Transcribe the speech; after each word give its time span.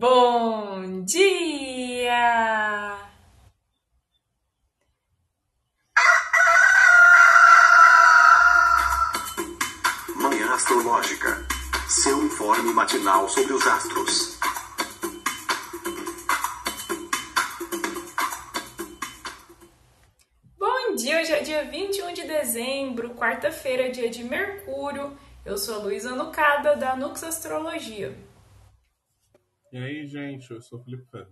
Bom 0.00 1.02
dia! 1.04 2.14
Manhã 10.14 10.54
Astrológica. 10.54 11.44
Seu 11.88 12.16
informe 12.24 12.72
matinal 12.72 13.28
sobre 13.28 13.52
os 13.54 13.66
astros. 13.66 14.38
Bom 20.56 20.94
dia, 20.94 21.20
hoje 21.20 21.32
é 21.32 21.40
dia 21.40 21.64
21 21.64 22.14
de 22.14 22.22
dezembro, 22.22 23.16
quarta-feira, 23.16 23.90
dia 23.90 24.08
de 24.08 24.22
Mercúrio. 24.22 25.18
Eu 25.44 25.58
sou 25.58 25.74
a 25.74 25.78
Luísa 25.78 26.14
Nucada, 26.14 26.76
da 26.76 26.94
Nux 26.94 27.24
Astrologia. 27.24 28.27
E 29.72 29.78
aí, 29.78 30.06
gente, 30.06 30.50
eu 30.50 30.60
sou 30.60 30.78
o 30.80 30.84
Felipe 30.84 31.04
Ferro. 31.10 31.30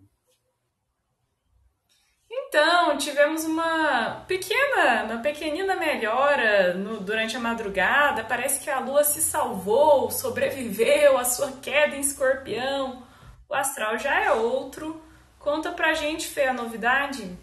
Então, 2.31 2.97
tivemos 2.99 3.45
uma 3.45 4.25
pequena, 4.27 5.05
uma 5.05 5.19
pequenina 5.23 5.77
melhora 5.77 6.75
no- 6.75 7.01
durante 7.01 7.37
a 7.37 7.41
madrugada. 7.41 8.25
Parece 8.25 8.63
que 8.63 8.71
a 8.71 8.79
Lua 8.81 9.05
se 9.05 9.21
salvou, 9.23 10.11
sobreviveu 10.11 11.17
à 11.19 11.25
sua 11.25 11.53
queda 11.61 11.97
em 11.97 12.01
escorpião. 12.01 13.07
O 13.49 13.55
astral 13.55 13.99
já 13.99 14.21
é 14.21 14.33
outro. 14.33 15.01
Conta 15.39 15.73
pra 15.73 15.95
gente, 15.95 16.27
Fê, 16.29 16.45
a 16.47 16.53
novidade? 16.53 17.37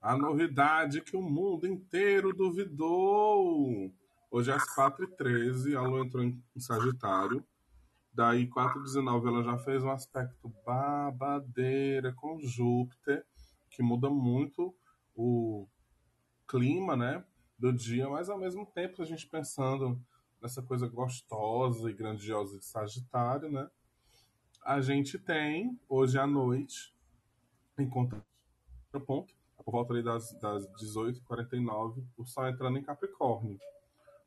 A 0.00 0.16
novidade 0.16 1.00
que 1.00 1.16
o 1.16 1.22
mundo 1.22 1.66
inteiro 1.66 2.32
duvidou. 2.34 3.92
Hoje 4.30 4.52
às 4.52 4.64
4h13, 4.74 5.74
a 5.76 5.80
Lua 5.82 6.04
entrou 6.04 6.22
em 6.24 6.42
Sagitário. 6.58 7.44
Daí, 8.18 8.48
4h19, 8.48 9.28
ela 9.28 9.44
já 9.44 9.56
fez 9.58 9.84
um 9.84 9.92
aspecto 9.92 10.52
babadeira 10.66 12.12
com 12.12 12.40
Júpiter, 12.40 13.24
que 13.70 13.80
muda 13.80 14.10
muito 14.10 14.74
o 15.14 15.68
clima, 16.48 16.96
né, 16.96 17.24
do 17.56 17.72
dia, 17.72 18.08
mas 18.08 18.28
ao 18.28 18.36
mesmo 18.36 18.66
tempo 18.66 19.00
a 19.00 19.04
gente 19.04 19.24
pensando 19.28 20.04
nessa 20.42 20.60
coisa 20.60 20.88
gostosa 20.88 21.88
e 21.88 21.94
grandiosa 21.94 22.58
de 22.58 22.64
Sagitário, 22.64 23.52
né, 23.52 23.70
a 24.64 24.80
gente 24.80 25.16
tem, 25.16 25.78
hoje 25.88 26.18
à 26.18 26.26
noite, 26.26 26.92
em 27.78 27.88
contraponto, 27.88 29.32
por 29.64 29.70
volta 29.70 29.92
ali 29.92 30.02
das, 30.02 30.32
das 30.40 30.66
18h49, 30.72 32.04
o 32.16 32.26
Sol 32.26 32.48
entrando 32.48 32.78
em 32.78 32.82
Capricórnio. 32.82 33.60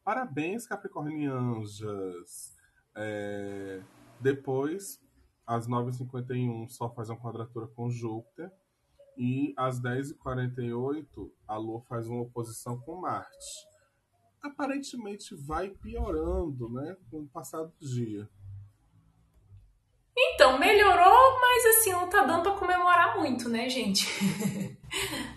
Parabéns, 0.02 0.66
Capricornianjas! 0.66 2.61
É, 2.96 3.82
depois, 4.20 5.00
às 5.46 5.68
9h51, 5.68 6.66
o 6.66 6.70
Sol 6.70 6.94
faz 6.94 7.10
uma 7.10 7.20
quadratura 7.20 7.68
com 7.68 7.90
Júpiter. 7.90 8.52
E 9.18 9.54
às 9.58 9.80
10h48, 9.82 11.06
a 11.48 11.58
Lua 11.58 11.82
faz 11.82 12.08
uma 12.08 12.22
oposição 12.22 12.80
com 12.80 13.02
Marte. 13.02 13.68
Aparentemente 14.42 15.36
vai 15.36 15.70
piorando, 15.70 16.70
né? 16.70 16.96
Com 17.10 17.20
o 17.20 17.28
passar 17.28 17.64
do 17.64 17.74
dia. 17.80 18.28
Então, 20.18 20.58
melhorou, 20.58 21.40
mas 21.40 21.66
assim, 21.66 21.92
não 21.92 22.10
tá 22.10 22.24
dando 22.24 22.44
pra 22.44 22.54
comemorar 22.54 23.18
muito, 23.18 23.48
né, 23.48 23.70
gente? 23.70 24.08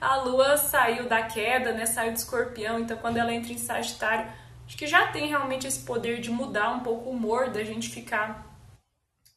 a 0.00 0.16
Lua 0.16 0.56
saiu 0.56 1.08
da 1.08 1.22
queda, 1.26 1.72
né? 1.72 1.86
Saiu 1.86 2.12
do 2.12 2.16
escorpião, 2.16 2.78
então 2.78 2.96
quando 2.96 3.16
ela 3.16 3.32
entra 3.32 3.52
em 3.52 3.58
Sagitário, 3.58 4.30
acho 4.74 4.76
que 4.76 4.86
já 4.88 5.06
tem 5.06 5.28
realmente 5.28 5.68
esse 5.68 5.84
poder 5.84 6.20
de 6.20 6.30
mudar 6.30 6.70
um 6.70 6.80
pouco 6.80 7.08
o 7.08 7.12
humor, 7.12 7.48
da 7.48 7.62
gente 7.62 7.88
ficar 7.88 8.44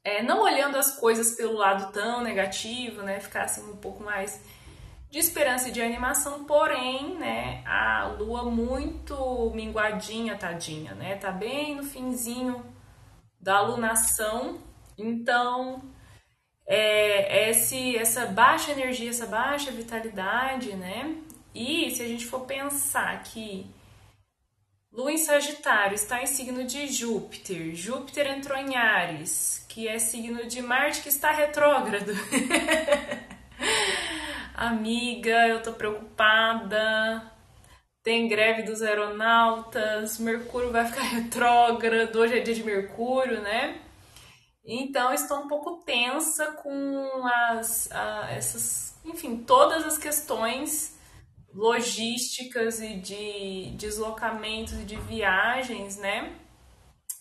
é, 0.04 0.24
não 0.24 0.42
olhando 0.42 0.78
as 0.78 1.00
coisas 1.00 1.36
pelo 1.36 1.54
lado 1.54 1.92
tão 1.94 2.24
negativo, 2.24 3.04
né? 3.04 3.20
Ficar 3.20 3.44
assim 3.44 3.62
um 3.70 3.78
pouco 3.78 4.04
mais 4.04 4.42
de 5.12 5.20
esperança 5.20 5.70
e 5.70 5.72
de 5.72 5.82
animação, 5.82 6.44
porém, 6.46 7.16
né, 7.18 7.64
a 7.66 8.08
lua 8.20 8.44
muito 8.44 9.52
minguadinha, 9.54 10.36
tadinha, 10.36 10.96
né? 10.96 11.16
Tá 11.18 11.32
bem 11.32 11.76
no 11.76 11.84
finzinho 11.84 12.66
da 13.40 13.62
lunação. 13.62 14.60
Então, 14.98 15.84
é 16.66 17.52
esse, 17.52 17.96
essa 17.96 18.26
baixa 18.26 18.72
energia, 18.72 19.12
essa 19.12 19.28
baixa 19.28 19.72
vitalidade, 19.72 20.76
né? 20.76 21.16
E 21.54 21.92
se 21.92 22.02
a 22.02 22.08
gente 22.08 22.26
for 22.26 22.42
pensar 22.42 23.22
que 23.24 23.77
Lua 24.92 25.12
em 25.12 25.18
Sagitário 25.18 25.96
está 25.96 26.24
em 26.24 26.26
signo 26.26 26.64
de 26.64 26.88
Júpiter, 26.88 27.76
Júpiter 27.76 28.28
entrou 28.28 28.58
em 28.58 28.76
Ares, 28.76 29.64
que 29.68 29.88
é 29.88 30.00
signo 30.00 30.48
de 30.48 30.62
Marte 30.62 31.02
que 31.02 31.10
está 31.10 31.32
retrógrado. 31.32 32.12
Amiga, 34.56 35.48
eu 35.48 35.62
tô 35.62 35.74
preocupada. 35.74 37.32
Tem 38.02 38.28
greve 38.28 38.64
dos 38.64 38.82
aeronautas, 38.82 40.18
Mercúrio 40.18 40.72
vai 40.72 40.86
ficar 40.86 41.04
retrógrado, 41.04 42.16
hoje 42.16 42.40
é 42.40 42.42
dia 42.42 42.56
de 42.56 42.64
Mercúrio, 42.64 43.42
né? 43.42 43.82
Então 44.66 45.14
estou 45.14 45.40
um 45.40 45.48
pouco 45.48 45.84
tensa 45.86 46.54
com 46.54 47.26
as, 47.26 47.92
a, 47.92 48.32
essas, 48.32 48.98
enfim, 49.06 49.38
todas 49.38 49.86
as 49.86 49.98
questões 49.98 50.97
logísticas 51.54 52.82
e 52.82 52.96
de 52.98 53.72
deslocamentos 53.78 54.74
e 54.74 54.86
de 54.86 54.96
viagens, 54.96 55.98
né? 55.98 56.40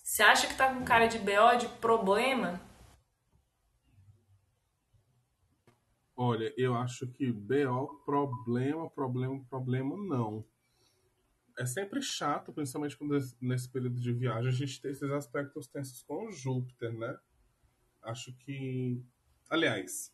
Você 0.03 0.23
acha 0.23 0.47
que 0.47 0.57
tá 0.57 0.73
com 0.73 0.85
cara 0.85 1.07
de 1.07 1.19
BO, 1.19 1.57
de 1.59 1.69
problema? 1.81 2.61
Olha, 6.17 6.53
eu 6.57 6.75
acho 6.75 7.07
que 7.09 7.31
BO, 7.31 8.03
problema, 8.07 8.89
problema, 8.89 9.45
problema, 9.51 9.97
não. 9.97 10.45
É 11.59 11.67
sempre 11.67 12.01
chato, 12.01 12.53
principalmente 12.53 12.97
quando 12.97 13.19
nesse 13.41 13.69
período 13.69 14.01
de 14.01 14.13
viagem 14.13 14.49
a 14.49 14.55
gente 14.55 14.81
tem 14.81 14.91
esses 14.91 15.11
aspectos 15.11 15.67
tensos 15.67 16.03
com 16.03 16.31
Júpiter, 16.31 16.93
né? 16.93 17.19
Acho 18.03 18.35
que. 18.39 19.03
Aliás, 19.51 20.13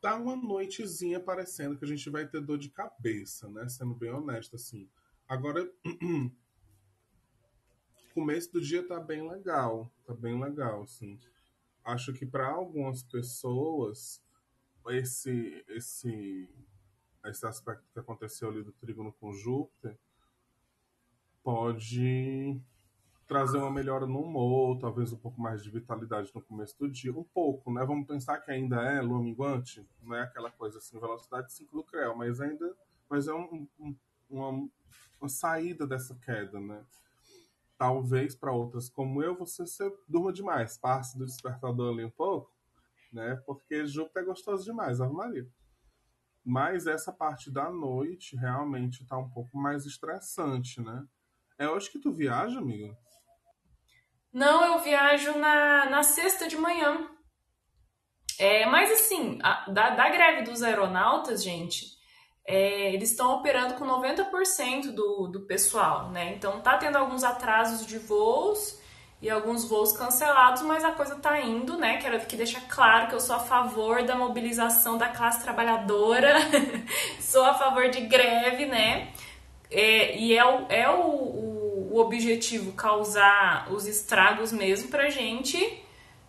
tá 0.00 0.16
uma 0.16 0.34
noitezinha 0.34 1.20
parecendo 1.20 1.76
que 1.76 1.84
a 1.84 1.88
gente 1.88 2.08
vai 2.08 2.26
ter 2.26 2.40
dor 2.40 2.58
de 2.58 2.70
cabeça, 2.70 3.48
né? 3.48 3.68
Sendo 3.68 3.94
bem 3.94 4.10
honesto, 4.10 4.56
assim. 4.56 4.88
Agora, 5.28 5.70
o 5.84 6.30
começo 8.14 8.52
do 8.52 8.60
dia 8.60 8.86
tá 8.86 8.98
bem 8.98 9.28
legal. 9.28 9.92
Tá 10.06 10.14
bem 10.14 10.40
legal, 10.40 10.82
assim. 10.82 11.18
Acho 11.84 12.12
que 12.12 12.26
para 12.26 12.48
algumas 12.48 13.02
pessoas 13.02 14.22
esse, 14.88 15.64
esse, 15.68 16.48
esse 17.24 17.46
aspecto 17.46 17.84
que 17.92 17.98
aconteceu 17.98 18.48
ali 18.48 18.62
do 18.62 18.72
trígono 18.72 19.12
com 19.12 19.32
Júpiter 19.32 19.98
pode 21.42 22.60
trazer 23.30 23.58
uma 23.58 23.70
melhora 23.70 24.08
no 24.08 24.22
humor, 24.22 24.76
talvez 24.80 25.12
um 25.12 25.16
pouco 25.16 25.40
mais 25.40 25.62
de 25.62 25.70
vitalidade 25.70 26.32
no 26.34 26.42
começo 26.42 26.76
do 26.76 26.90
dia. 26.90 27.16
Um 27.16 27.22
pouco, 27.22 27.72
né? 27.72 27.84
Vamos 27.84 28.04
pensar 28.04 28.40
que 28.40 28.50
ainda 28.50 28.82
é 28.82 29.00
lua 29.00 29.22
minguante, 29.22 29.86
não 30.02 30.16
é 30.16 30.22
aquela 30.22 30.50
coisa 30.50 30.78
assim, 30.78 30.98
velocidade 30.98 31.52
5 31.52 31.76
do 31.76 31.84
Creu, 31.84 32.16
mas 32.16 32.40
ainda 32.40 32.74
mas 33.08 33.28
é 33.28 33.32
um, 33.32 33.68
um, 33.78 33.96
uma, 34.28 34.68
uma 35.20 35.28
saída 35.28 35.86
dessa 35.86 36.16
queda, 36.16 36.58
né? 36.58 36.84
Talvez 37.78 38.34
para 38.34 38.50
outras 38.50 38.88
como 38.88 39.22
eu, 39.22 39.36
você, 39.36 39.64
durma 40.08 40.32
demais, 40.32 40.76
passe 40.76 41.16
do 41.16 41.24
despertador 41.24 41.92
ali 41.92 42.04
um 42.04 42.10
pouco, 42.10 42.52
né? 43.12 43.36
Porque 43.46 43.86
Júpiter 43.86 44.24
é 44.24 44.26
gostoso 44.26 44.64
demais, 44.64 45.00
Ave 45.00 45.14
Maria. 45.14 45.48
Mas 46.44 46.88
essa 46.88 47.12
parte 47.12 47.48
da 47.48 47.70
noite 47.70 48.34
realmente 48.34 49.06
tá 49.06 49.16
um 49.16 49.30
pouco 49.30 49.56
mais 49.56 49.86
estressante, 49.86 50.80
né? 50.80 51.06
É 51.56 51.68
hoje 51.68 51.88
que 51.92 52.00
tu 52.00 52.12
viaja, 52.12 52.58
amiga? 52.58 52.98
Não, 54.32 54.64
eu 54.64 54.78
viajo 54.80 55.36
na, 55.38 55.86
na 55.90 56.02
sexta 56.02 56.46
de 56.48 56.56
manhã. 56.56 57.08
É, 58.38 58.64
mas 58.66 58.90
assim, 58.90 59.38
a- 59.42 59.66
da, 59.70 59.90
da 59.90 60.08
greve 60.08 60.42
dos 60.42 60.62
aeronautas, 60.62 61.42
gente, 61.42 61.84
é, 62.46 62.92
eles 62.94 63.10
estão 63.10 63.32
operando 63.34 63.74
com 63.74 63.84
90% 63.84 64.92
do, 64.92 65.28
do 65.28 65.40
pessoal, 65.46 66.10
né? 66.10 66.32
Então 66.34 66.60
tá 66.60 66.78
tendo 66.78 66.96
alguns 66.96 67.22
atrasos 67.22 67.84
de 67.86 67.98
voos 67.98 68.78
e 69.20 69.28
alguns 69.28 69.68
voos 69.68 69.92
cancelados, 69.92 70.62
mas 70.62 70.82
a 70.84 70.92
coisa 70.92 71.16
tá 71.16 71.38
indo, 71.40 71.76
né? 71.76 71.98
Quero 71.98 72.16
aqui 72.16 72.36
deixar 72.36 72.62
claro 72.68 73.08
que 73.08 73.14
eu 73.14 73.20
sou 73.20 73.36
a 73.36 73.40
favor 73.40 74.02
da 74.04 74.14
mobilização 74.16 74.96
da 74.96 75.08
classe 75.08 75.42
trabalhadora, 75.42 76.34
sou 77.20 77.44
a 77.44 77.52
favor 77.54 77.90
de 77.90 78.00
greve, 78.02 78.64
né? 78.66 79.12
É, 79.70 80.16
e 80.18 80.36
é, 80.36 80.44
o, 80.44 80.66
é 80.70 80.88
o, 80.90 81.00
o, 81.00 81.49
o 81.90 81.98
objetivo 81.98 82.70
causar 82.72 83.66
os 83.72 83.84
estragos 83.84 84.52
mesmo 84.52 84.88
pra 84.88 85.10
gente 85.10 85.58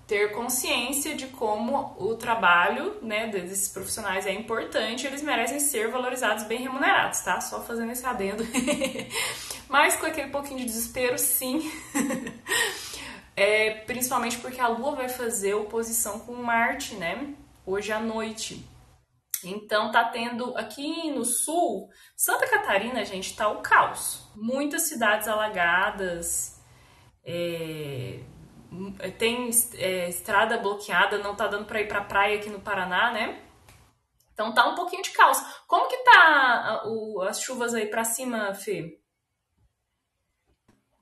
ter 0.07 0.33
consciência 0.33 1.15
de 1.15 1.27
como 1.27 1.95
o 1.97 2.15
trabalho 2.15 2.95
né, 3.01 3.27
desses 3.27 3.69
profissionais 3.69 4.25
é 4.25 4.33
importante, 4.33 5.05
eles 5.05 5.21
merecem 5.21 5.59
ser 5.59 5.89
valorizados, 5.89 6.45
bem 6.45 6.63
remunerados, 6.63 7.19
tá? 7.21 7.39
Só 7.39 7.61
fazendo 7.61 7.91
esse 7.91 8.05
adendo. 8.05 8.43
Mas 9.69 9.95
com 9.95 10.07
aquele 10.07 10.29
pouquinho 10.29 10.59
de 10.59 10.65
desespero, 10.65 11.17
sim. 11.17 11.71
é, 13.37 13.69
principalmente 13.85 14.37
porque 14.39 14.59
a 14.59 14.67
Lua 14.67 14.95
vai 14.95 15.07
fazer 15.07 15.53
oposição 15.53 16.19
com 16.19 16.33
Marte, 16.33 16.95
né? 16.95 17.33
Hoje 17.65 17.93
à 17.93 17.99
noite. 17.99 18.67
Então 19.43 19.91
tá 19.91 20.05
tendo 20.05 20.55
aqui 20.57 21.11
no 21.11 21.25
sul, 21.25 21.89
Santa 22.15 22.47
Catarina, 22.49 23.03
gente, 23.05 23.35
tá 23.35 23.47
o 23.49 23.61
caos. 23.61 24.29
Muitas 24.35 24.83
cidades 24.83 25.27
alagadas, 25.27 26.61
é, 27.23 28.19
tem 29.17 29.49
é, 29.75 30.09
estrada 30.09 30.57
bloqueada, 30.57 31.17
não 31.17 31.35
tá 31.35 31.47
dando 31.47 31.65
para 31.65 31.81
ir 31.81 31.87
pra 31.87 32.03
praia 32.03 32.39
aqui 32.39 32.49
no 32.49 32.61
Paraná, 32.61 33.11
né? 33.11 33.41
Então 34.33 34.53
tá 34.53 34.67
um 34.67 34.75
pouquinho 34.75 35.03
de 35.03 35.11
caos. 35.11 35.37
Como 35.67 35.87
que 35.87 35.97
tá 35.97 36.83
o, 36.85 37.21
as 37.21 37.41
chuvas 37.41 37.73
aí 37.73 37.85
para 37.87 38.03
cima, 38.03 38.53
Fê? 38.53 38.99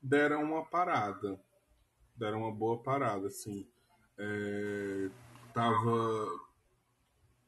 Deram 0.01 0.43
uma 0.43 0.65
parada. 0.65 1.39
Deram 2.15 2.39
uma 2.39 2.51
boa 2.51 2.81
parada, 2.81 3.27
assim. 3.27 3.67
É, 4.17 5.09
tava 5.53 6.48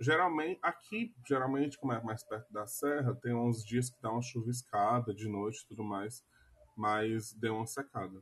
geralmente, 0.01 0.59
aqui, 0.61 1.13
geralmente, 1.25 1.77
como 1.77 1.93
é 1.93 2.01
mais 2.03 2.23
perto 2.23 2.51
da 2.51 2.65
serra, 2.65 3.15
tem 3.15 3.33
uns 3.33 3.63
dias 3.63 3.89
que 3.89 4.01
dá 4.01 4.11
uma 4.11 4.21
chuviscada 4.21 5.13
de 5.13 5.29
noite 5.29 5.61
e 5.63 5.67
tudo 5.67 5.83
mais, 5.83 6.23
mas 6.75 7.31
deu 7.33 7.55
uma 7.55 7.67
secada. 7.67 8.21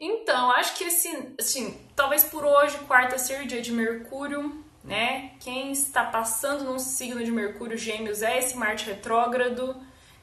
Então, 0.00 0.50
acho 0.50 0.76
que 0.76 0.84
esse, 0.84 1.34
assim, 1.38 1.78
talvez 1.94 2.24
por 2.24 2.44
hoje, 2.44 2.76
quarta 2.86 3.18
ser 3.18 3.46
dia 3.46 3.62
de 3.62 3.70
Mercúrio, 3.70 4.64
né? 4.82 5.36
Quem 5.38 5.70
está 5.70 6.04
passando 6.04 6.64
num 6.64 6.78
signo 6.78 7.22
de 7.22 7.30
Mercúrio 7.30 7.78
Gêmeos 7.78 8.22
é 8.22 8.38
esse 8.38 8.56
Marte 8.56 8.86
retrógrado, 8.86 9.80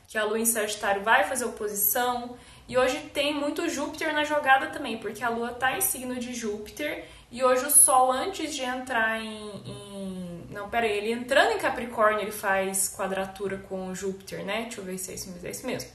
que 0.08 0.18
a 0.18 0.26
Lua 0.26 0.40
em 0.40 0.46
Sagitário 0.46 1.04
vai 1.04 1.24
fazer 1.24 1.46
oposição. 1.46 2.36
E 2.68 2.78
hoje 2.78 3.00
tem 3.14 3.34
muito 3.34 3.70
Júpiter 3.70 4.14
na 4.14 4.24
jogada 4.24 4.68
também, 4.68 4.98
porque 4.98 5.24
a 5.24 5.30
Lua 5.30 5.52
está 5.52 5.78
em 5.78 5.82
signo 5.82 6.16
de 6.16 6.34
Júpiter 6.34 7.08
e 7.32 7.44
hoje 7.44 7.66
o 7.66 7.70
Sol, 7.72 8.12
antes 8.12 8.56
de 8.56 8.64
entrar 8.64 9.20
em. 9.22 9.50
em... 9.66 10.48
Não, 10.50 10.70
pera 10.70 10.86
aí, 10.86 10.98
ele 10.98 11.12
entrando 11.12 11.52
em 11.52 11.60
Capricórnio, 11.60 12.22
ele 12.22 12.32
faz 12.32 12.96
quadratura 12.96 13.58
com 13.58 13.94
Júpiter, 13.94 14.44
né? 14.44 14.64
Deixa 14.64 14.82
eu 14.82 14.86
ver 14.86 14.98
se 14.98 15.12
é 15.12 15.16
isso, 15.16 15.34
é 15.44 15.50
isso 15.50 15.66
mesmo. 15.68 15.92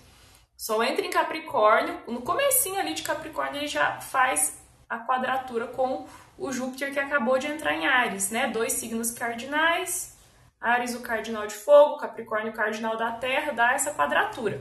Sol 0.56 0.82
entra 0.82 1.04
em 1.04 1.10
Capricórnio, 1.10 2.00
no 2.06 2.22
comecinho 2.22 2.78
ali 2.78 2.94
de 2.94 3.02
Capricórnio 3.02 3.60
ele 3.60 3.66
já 3.66 4.00
faz 4.00 4.62
a 4.88 4.98
quadratura 5.00 5.66
com 5.66 6.06
o 6.38 6.52
Júpiter 6.52 6.92
que 6.92 7.00
acabou 7.00 7.38
de 7.38 7.48
entrar 7.48 7.74
em 7.74 7.86
Ares, 7.86 8.30
né? 8.30 8.46
Dois 8.46 8.74
signos 8.74 9.10
cardinais, 9.10 10.16
Ares 10.60 10.94
o 10.94 11.00
cardinal 11.00 11.46
de 11.46 11.54
fogo, 11.54 11.98
Capricórnio 11.98 12.52
o 12.52 12.54
cardinal 12.54 12.96
da 12.96 13.12
terra, 13.12 13.52
dá 13.52 13.72
essa 13.72 13.92
quadratura. 13.92 14.60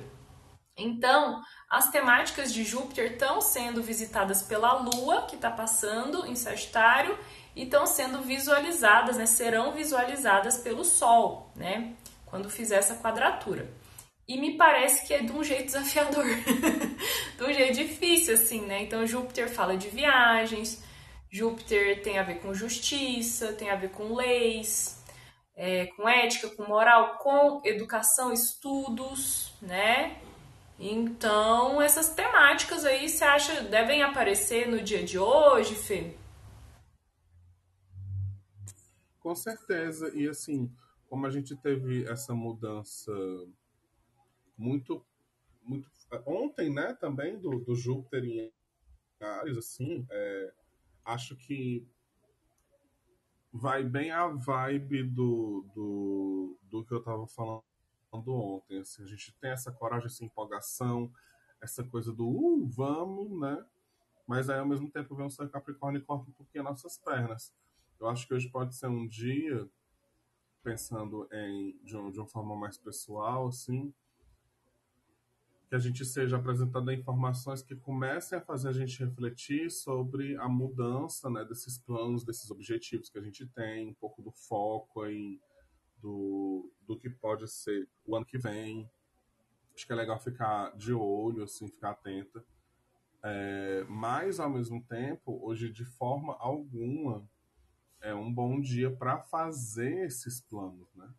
Então, 0.76 1.40
as 1.74 1.90
temáticas 1.90 2.54
de 2.54 2.64
Júpiter 2.64 3.14
estão 3.14 3.42
sendo 3.42 3.82
visitadas 3.82 4.44
pela 4.44 4.74
Lua, 4.74 5.24
que 5.24 5.36
está 5.36 5.50
passando 5.50 6.24
em 6.28 6.36
Sagitário, 6.36 7.18
e 7.56 7.64
estão 7.64 7.88
sendo 7.88 8.22
visualizadas, 8.22 9.18
né, 9.18 9.26
serão 9.26 9.72
visualizadas 9.72 10.58
pelo 10.58 10.86
Sol, 10.86 11.52
né, 11.56 11.94
quando 12.28 12.48
fizer 12.48 12.76
essa 12.76 12.96
quadratura. 12.98 13.68
E 14.28 14.40
me 14.40 14.56
parece 14.56 15.08
que 15.08 15.16
é 15.16 15.24
de 15.24 15.32
um 15.32 15.44
jeito 15.44 15.66
desafiador, 15.66 16.24
de 17.38 17.44
um 17.44 17.52
jeito 17.52 17.74
difícil, 17.74 18.36
assim, 18.36 18.62
né? 18.62 18.84
Então, 18.84 19.06
Júpiter 19.08 19.50
fala 19.50 19.76
de 19.76 19.90
viagens, 19.90 20.84
Júpiter 21.30 22.04
tem 22.04 22.20
a 22.20 22.24
ver 22.24 22.36
com 22.36 22.54
justiça, 22.54 23.52
tem 23.52 23.72
a 23.72 23.76
ver 23.76 23.90
com 23.90 24.14
leis, 24.14 25.04
é, 25.56 25.88
com 25.88 26.08
ética, 26.08 26.50
com 26.50 26.68
moral, 26.68 27.18
com 27.18 27.62
educação, 27.66 28.32
estudos, 28.32 29.56
né? 29.60 30.18
Então, 30.86 31.82
essas 31.82 32.10
temáticas 32.10 32.84
aí, 32.84 33.08
você 33.08 33.24
acha 33.24 33.62
devem 33.64 34.04
aparecer 34.04 34.68
no 34.68 34.84
dia 34.84 35.02
de 35.02 35.18
hoje, 35.18 35.76
Fê? 35.76 36.14
Com 39.18 39.34
certeza. 39.34 40.14
E 40.14 40.28
assim, 40.28 40.70
como 41.08 41.26
a 41.26 41.30
gente 41.30 41.56
teve 41.56 42.04
essa 42.04 42.36
mudança 42.36 43.14
muito. 44.58 45.06
muito 45.62 45.90
ontem, 46.26 46.70
né, 46.70 46.94
também, 47.00 47.40
do, 47.40 47.60
do 47.60 47.76
Júpiter 47.76 48.26
em 48.26 48.52
Ares, 49.22 49.58
assim, 49.58 50.06
é, 50.12 50.54
acho 51.06 51.38
que 51.38 51.88
vai 53.54 53.86
bem 53.86 54.12
a 54.12 54.28
vibe 54.28 55.04
do, 55.04 55.66
do, 55.74 56.60
do 56.64 56.84
que 56.84 56.94
eu 56.94 57.02
tava 57.02 57.26
falando 57.26 57.64
ontem. 58.18 58.80
Assim, 58.80 59.04
a 59.04 59.08
gente 59.08 59.34
tem 59.40 59.52
essa 59.52 59.72
coragem, 59.72 60.08
essa 60.08 60.24
empolgação, 60.24 61.12
essa 61.62 61.84
coisa 61.84 62.12
do 62.12 62.28
uh, 62.28 62.68
vamos, 62.68 63.40
né? 63.40 63.66
Mas 64.28 64.50
aí 64.50 64.60
ao 64.60 64.68
mesmo 64.68 64.90
tempo 64.90 65.16
vem 65.16 65.26
um 65.26 65.30
Sol 65.30 65.48
Capricórnio 65.50 66.00
e 66.00 66.04
corta 66.04 66.30
um 66.30 66.34
pouquinho 66.34 66.64
nossas 66.64 66.98
pernas. 66.98 67.54
Eu 68.00 68.08
acho 68.08 68.28
que 68.28 68.34
hoje 68.34 68.50
pode 68.50 68.76
ser 68.76 68.88
um 68.88 69.08
dia, 69.08 69.70
pensando 70.64 71.28
em 71.32 71.78
de, 71.84 71.96
um, 71.96 72.12
de 72.12 72.20
uma 72.20 72.28
forma 72.28 72.56
mais 72.56 72.78
pessoal, 72.78 73.48
assim, 73.48 73.94
que 75.68 75.76
a 75.76 75.80
gente 75.80 76.06
seja 76.06 76.38
apresentando 76.38 76.92
informações 76.92 77.62
que 77.62 77.76
comecem 77.76 78.38
a 78.38 78.42
fazer 78.42 78.70
a 78.70 78.74
gente 78.74 79.04
refletir 79.04 79.72
sobre 79.72 80.38
a 80.38 80.48
mudança 80.48 81.30
né, 81.30 81.44
desses 81.44 81.78
planos, 81.78 82.24
desses 82.24 82.52
objetivos 82.52 83.10
que 83.10 83.18
a 83.18 83.22
gente 83.22 83.46
tem, 83.48 83.88
um 83.88 83.94
pouco 83.94 84.22
do 84.22 84.32
foco 84.32 85.02
aí 85.02 85.40
do, 86.04 86.70
do 86.86 86.98
que 86.98 87.10
pode 87.10 87.48
ser 87.48 87.88
o 88.06 88.16
ano 88.16 88.26
que 88.26 88.38
vem. 88.38 88.92
Acho 89.74 89.88
que 89.88 89.94
é 89.94 89.96
legal 89.96 90.20
ficar 90.20 90.76
de 90.76 90.94
olho, 90.94 91.44
assim, 91.44 91.70
ficar 91.70 91.92
atenta. 91.92 92.46
É, 93.24 93.86
mas, 93.88 94.40
ao 94.40 94.50
mesmo 94.50 94.84
tempo, 94.84 95.40
hoje, 95.42 95.72
de 95.72 95.86
forma 95.86 96.36
alguma, 96.40 97.28
é 98.02 98.14
um 98.14 98.32
bom 98.32 98.60
dia 98.60 98.92
para 98.92 99.18
fazer 99.18 100.06
esses 100.06 100.42
planos, 100.42 100.94
né? 100.94 101.10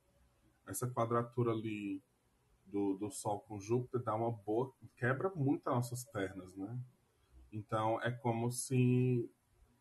Essa 0.67 0.87
quadratura 0.87 1.51
ali 1.51 2.03
do, 2.67 2.95
do 2.95 3.11
Sol 3.11 3.41
com 3.41 3.59
Júpiter 3.59 4.03
dá 4.03 4.15
uma 4.15 4.31
boa... 4.31 4.71
quebra 4.97 5.31
muito 5.35 5.67
as 5.69 5.75
nossas 5.75 6.05
pernas, 6.05 6.55
né? 6.55 6.79
Então, 7.51 8.01
é 8.03 8.11
como 8.11 8.53
se... 8.53 9.31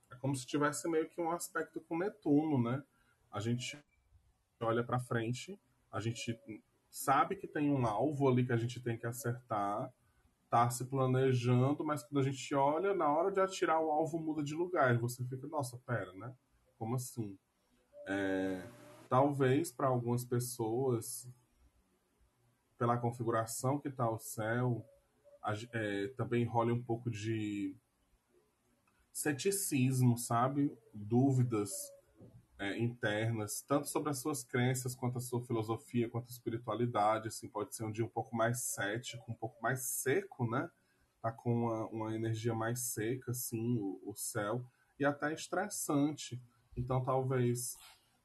é 0.10 0.16
como 0.16 0.34
se 0.34 0.46
tivesse 0.46 0.88
meio 0.88 1.10
que 1.10 1.20
um 1.20 1.32
aspecto 1.32 1.82
com 1.82 1.98
Netuno, 1.98 2.64
né? 2.64 2.82
A 3.30 3.42
gente 3.42 3.78
olha 4.64 4.84
para 4.84 5.00
frente, 5.00 5.60
a 5.92 6.00
gente 6.00 6.40
sabe 6.90 7.36
que 7.36 7.48
tem 7.48 7.72
um 7.72 7.86
alvo 7.86 8.28
ali 8.28 8.46
que 8.46 8.54
a 8.54 8.58
gente 8.58 8.82
tem 8.82 8.98
que 8.98 9.06
acertar, 9.06 9.92
tá 10.50 10.70
se 10.70 10.86
planejando, 10.86 11.84
mas 11.84 12.04
quando 12.04 12.20
a 12.20 12.30
gente 12.30 12.54
olha, 12.54 12.94
na 12.94 13.12
hora 13.12 13.32
de 13.32 13.40
atirar 13.40 13.80
o 13.80 13.92
alvo 13.92 14.20
muda 14.20 14.44
de 14.44 14.54
lugar, 14.54 14.94
e 14.94 14.98
você 14.98 15.24
fica, 15.26 15.48
nossa, 15.48 15.78
pera, 15.86 16.14
né? 16.14 16.34
Como 16.78 16.96
assim? 16.96 17.38
É, 18.08 18.64
talvez 19.10 19.72
para 19.72 19.88
algumas 19.88 20.24
pessoas, 20.24 21.28
pela 22.78 22.98
configuração 22.98 23.80
que 23.80 23.90
tá 23.90 24.10
o 24.10 24.20
céu, 24.20 24.86
é, 25.72 26.08
também 26.10 26.46
role 26.46 26.72
um 26.72 26.84
pouco 26.84 27.10
de 27.10 27.76
ceticismo, 29.12 30.18
sabe? 30.18 30.76
Dúvidas 30.94 31.72
é, 32.64 32.80
internas, 32.80 33.62
tanto 33.68 33.90
sobre 33.90 34.10
as 34.10 34.20
suas 34.20 34.44
crenças, 34.44 34.96
quanto 34.96 35.18
a 35.18 35.22
sua 35.22 35.42
filosofia, 35.42 36.10
quanto 36.10 36.30
a 36.30 36.32
espiritualidade, 36.32 37.28
assim, 37.28 37.50
pode 37.50 37.76
ser 37.76 37.84
um 37.84 37.92
dia 37.92 38.06
um 38.06 38.10
pouco 38.10 38.36
mais 38.36 38.62
cético, 38.62 39.30
um 39.30 39.36
pouco 39.36 39.62
mais 39.62 39.82
seco, 39.82 40.50
né? 40.50 40.70
Tá 41.22 41.32
com 41.32 41.54
uma, 41.54 41.86
uma 41.88 42.16
energia 42.16 42.54
mais 42.54 42.80
seca, 42.80 43.32
assim, 43.32 43.78
o, 43.78 44.02
o 44.06 44.16
céu, 44.16 44.66
e 44.98 45.04
até 45.04 45.34
estressante. 45.34 46.42
Então, 46.78 47.04
talvez 47.04 47.76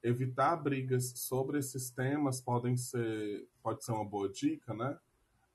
evitar 0.01 0.55
brigas 0.55 1.11
sobre 1.17 1.59
esses 1.59 1.89
temas 1.89 2.39
podem 2.39 2.77
ser, 2.77 3.45
pode 3.61 3.83
ser 3.83 3.91
uma 3.91 4.05
boa 4.05 4.29
dica, 4.29 4.73
né? 4.73 4.97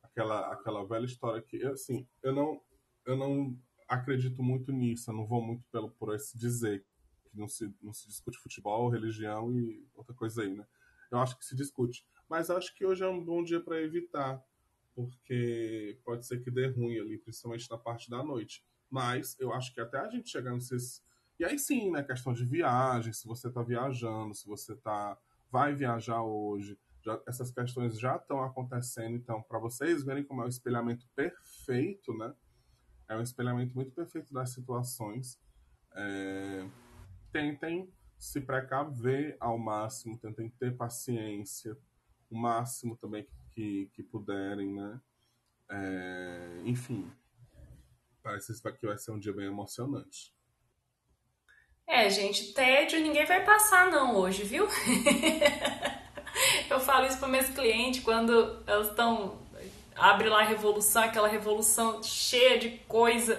Aquela, 0.03 0.53
aquela 0.53 0.85
velha 0.85 1.07
história 1.07 1.41
que, 1.41 1.64
assim, 1.64 2.07
eu 2.23 2.35
não, 2.35 2.61
eu 3.07 3.17
não 3.17 3.57
acredito 3.88 4.43
muito 4.43 4.71
nisso, 4.73 5.11
eu 5.11 5.14
não 5.14 5.26
vou 5.26 5.43
muito 5.43 5.64
pelo, 5.73 5.91
por 5.91 6.14
esse 6.14 6.37
dizer 6.37 6.85
que 7.35 7.41
não 7.41 7.49
se, 7.49 7.75
não 7.83 7.93
se 7.93 8.07
discute 8.07 8.38
futebol, 8.38 8.88
religião 8.88 9.53
e 9.53 9.85
outra 9.95 10.14
coisa 10.14 10.43
aí, 10.43 10.55
né? 10.55 10.64
Eu 11.11 11.19
acho 11.19 11.37
que 11.37 11.45
se 11.45 11.55
discute. 11.55 12.07
Mas 12.29 12.49
acho 12.49 12.75
que 12.75 12.87
hoje 12.87 13.05
é 13.05 13.09
um 13.09 13.23
bom 13.23 13.43
dia 13.43 13.61
para 13.61 13.81
evitar, 13.83 14.43
porque 14.95 15.99
pode 16.05 16.26
ser 16.26 16.41
que 16.41 16.50
dê 16.50 16.69
ruim 16.69 16.99
ali, 16.99 17.19
principalmente 17.19 17.69
na 17.71 17.76
parte 17.76 18.09
da 18.09 18.23
noite. 18.23 18.64
Mas 18.88 19.37
eu 19.38 19.53
acho 19.53 19.75
que 19.75 19.81
até 19.81 19.99
a 19.99 20.09
gente 20.09 20.31
chegar 20.31 20.53
nesses. 20.53 21.03
E 21.38 21.45
aí 21.45 21.59
sim, 21.59 21.91
né? 21.91 22.03
Questão 22.03 22.33
de 22.33 22.45
viagem, 22.45 23.12
se 23.12 23.26
você 23.26 23.49
está 23.49 23.62
viajando, 23.62 24.35
se 24.35 24.47
você 24.47 24.75
tá 24.76 25.19
vai 25.50 25.75
viajar 25.75 26.23
hoje. 26.23 26.79
Já, 27.03 27.21
essas 27.26 27.50
questões 27.50 27.99
já 27.99 28.17
estão 28.17 28.43
acontecendo, 28.43 29.14
então, 29.14 29.43
para 29.43 29.59
vocês 29.59 30.03
verem 30.03 30.25
como 30.25 30.41
é 30.41 30.47
o 30.47 30.49
espelhamento 30.49 31.07
perfeito, 31.14 32.17
né? 32.17 32.33
É 33.07 33.17
um 33.17 33.23
espelhamento 33.23 33.75
muito 33.75 33.93
perfeito 33.93 34.33
das 34.33 34.50
situações. 34.50 35.38
É 35.93 36.67
tentem 37.35 37.93
se 38.17 38.41
precaver 38.41 39.37
ao 39.41 39.59
máximo, 39.59 40.17
tentem 40.17 40.49
ter 40.49 40.76
paciência, 40.76 41.76
o 42.31 42.38
máximo 42.38 42.97
também 42.97 43.26
que, 43.53 43.91
que 43.93 44.03
puderem, 44.03 44.73
né? 44.73 45.00
É, 45.69 46.62
enfim, 46.64 47.11
Parece 48.25 48.55
que 48.81 48.87
vai 48.87 48.97
ser 48.97 49.11
um 49.11 49.19
dia 49.19 49.35
bem 49.35 49.45
emocionante. 49.45 50.33
É, 51.87 52.09
gente, 52.09 52.55
tédio 52.55 52.99
ninguém 52.99 53.26
vai 53.26 53.45
passar 53.45 53.91
não 53.91 54.17
hoje, 54.17 54.45
viu? 54.45 54.67
Eu 56.71 56.81
falo 56.81 57.05
isso 57.05 57.19
para 57.19 57.29
meus 57.29 57.50
clientes 57.50 58.03
quando 58.03 58.62
elas 58.67 58.88
estão 58.88 59.38
abre 59.95 60.31
lá 60.31 60.41
a 60.41 60.45
revolução, 60.45 61.03
aquela 61.03 61.29
revolução 61.29 62.03
cheia 62.03 62.59
de 62.59 62.79
coisa 62.88 63.38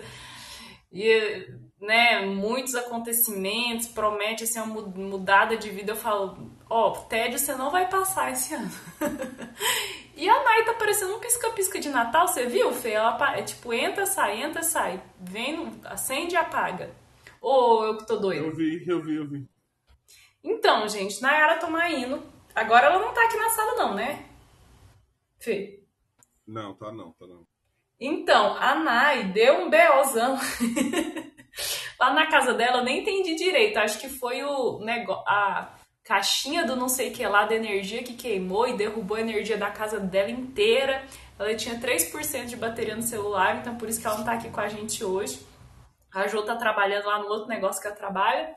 e 0.91 1.51
né, 1.85 2.25
muitos 2.25 2.75
acontecimentos, 2.75 3.87
promete 3.87 4.43
assim 4.43 4.59
uma 4.59 4.81
mudada 4.81 5.55
de 5.55 5.69
vida. 5.69 5.91
Eu 5.91 5.95
falo, 5.95 6.51
ó, 6.69 6.89
oh, 6.89 6.91
tédio 7.03 7.37
você 7.37 7.53
não 7.55 7.69
vai 7.69 7.87
passar 7.89 8.31
esse 8.31 8.53
ano. 8.53 8.71
e 10.15 10.27
a 10.27 10.43
Nai 10.43 10.65
tá 10.65 10.73
parecendo 10.73 11.15
um 11.15 11.19
pisca-pisca 11.19 11.79
de 11.79 11.89
Natal, 11.89 12.27
você 12.27 12.47
viu, 12.47 12.71
Fê? 12.73 12.91
Ela 12.91 13.37
é 13.37 13.43
tipo, 13.43 13.71
entra, 13.71 14.05
sai, 14.05 14.41
entra, 14.41 14.63
sai. 14.63 15.01
Vem, 15.19 15.79
acende 15.85 16.33
e 16.33 16.37
apaga. 16.37 16.91
Ou 17.39 17.85
eu 17.85 17.97
que 17.97 18.07
tô 18.07 18.17
doido? 18.17 18.45
Eu 18.45 18.55
vi, 18.55 18.83
eu 18.87 19.01
vi, 19.01 19.15
eu 19.15 19.27
vi. 19.27 19.47
Então, 20.43 20.87
gente, 20.87 21.21
Nayara 21.21 21.59
Tomaino. 21.59 22.23
Agora 22.53 22.87
ela 22.87 22.99
não 22.99 23.13
tá 23.13 23.23
aqui 23.25 23.37
na 23.37 23.49
sala, 23.49 23.75
não, 23.75 23.95
né? 23.95 24.25
Fê? 25.39 25.83
Não, 26.47 26.73
tá 26.73 26.91
não, 26.91 27.11
tá 27.13 27.27
não. 27.27 27.45
Então, 27.99 28.55
a 28.57 28.75
Nai 28.75 29.25
deu 29.25 29.61
um 29.61 29.69
BOzão. 29.69 30.37
Lá 31.99 32.13
na 32.13 32.27
casa 32.27 32.53
dela, 32.53 32.77
eu 32.77 32.83
nem 32.83 33.01
entendi 33.01 33.35
direito. 33.35 33.77
Acho 33.77 33.99
que 33.99 34.09
foi 34.09 34.43
o 34.43 34.79
negócio. 34.79 35.23
A 35.27 35.75
caixinha 36.03 36.65
do 36.65 36.75
não 36.75 36.87
sei 36.87 37.09
que 37.09 37.25
lá 37.27 37.45
da 37.45 37.55
energia 37.55 38.03
que 38.03 38.13
queimou 38.13 38.67
e 38.67 38.77
derrubou 38.77 39.17
a 39.17 39.21
energia 39.21 39.57
da 39.57 39.71
casa 39.71 39.99
dela 39.99 40.29
inteira. 40.29 41.03
Ela 41.37 41.55
tinha 41.55 41.79
3% 41.79 42.45
de 42.45 42.55
bateria 42.55 42.95
no 42.95 43.01
celular, 43.01 43.57
então 43.57 43.75
por 43.75 43.89
isso 43.89 43.99
que 43.99 44.07
ela 44.07 44.17
não 44.17 44.23
tá 44.23 44.33
aqui 44.33 44.49
com 44.49 44.61
a 44.61 44.67
gente 44.67 45.03
hoje. 45.03 45.45
A 46.13 46.27
Jo 46.27 46.43
tá 46.43 46.55
trabalhando 46.55 47.07
lá 47.07 47.19
no 47.19 47.27
outro 47.27 47.47
negócio 47.47 47.81
que 47.81 47.87
ela 47.87 47.95
trabalha. 47.95 48.55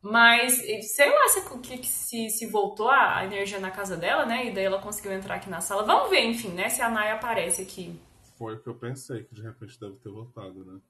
Mas 0.00 0.56
sei 0.94 1.10
lá 1.10 1.28
se, 1.28 1.58
que, 1.60 1.86
se, 1.86 2.30
se 2.30 2.46
voltou 2.46 2.90
a 2.90 3.24
energia 3.24 3.60
na 3.60 3.70
casa 3.70 3.96
dela, 3.96 4.26
né? 4.26 4.46
E 4.46 4.50
daí 4.50 4.64
ela 4.64 4.80
conseguiu 4.80 5.12
entrar 5.12 5.36
aqui 5.36 5.48
na 5.48 5.60
sala. 5.60 5.84
Vamos 5.84 6.10
ver, 6.10 6.24
enfim, 6.24 6.48
né? 6.48 6.68
Se 6.68 6.82
a 6.82 6.88
Naya 6.88 7.14
aparece 7.14 7.62
aqui. 7.62 8.00
Foi 8.36 8.54
o 8.54 8.60
que 8.60 8.68
eu 8.68 8.74
pensei, 8.74 9.22
que 9.22 9.34
de 9.34 9.42
repente 9.42 9.78
deve 9.78 9.96
ter 9.98 10.08
voltado, 10.08 10.64
né? 10.64 10.80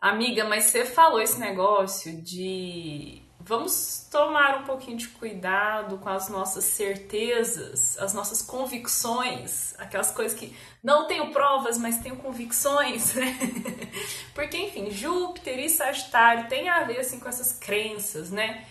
Amiga, 0.00 0.44
mas 0.46 0.64
você 0.64 0.86
falou 0.86 1.20
esse 1.20 1.38
negócio 1.38 2.22
de 2.22 3.22
vamos 3.38 4.08
tomar 4.10 4.60
um 4.60 4.64
pouquinho 4.64 4.96
de 4.96 5.08
cuidado 5.08 5.98
com 5.98 6.08
as 6.08 6.30
nossas 6.30 6.64
certezas, 6.64 7.98
as 7.98 8.14
nossas 8.14 8.40
convicções, 8.40 9.74
aquelas 9.78 10.10
coisas 10.10 10.38
que 10.38 10.56
não 10.82 11.06
tenho 11.06 11.30
provas, 11.32 11.76
mas 11.76 11.98
tenho 11.98 12.16
convicções, 12.16 13.14
né? 13.14 13.36
Porque, 14.34 14.56
enfim, 14.56 14.90
Júpiter 14.90 15.58
e 15.58 15.68
Sagitário 15.68 16.48
tem 16.48 16.70
a 16.70 16.82
ver 16.84 17.00
assim 17.00 17.20
com 17.20 17.28
essas 17.28 17.52
crenças, 17.52 18.30
né? 18.30 18.64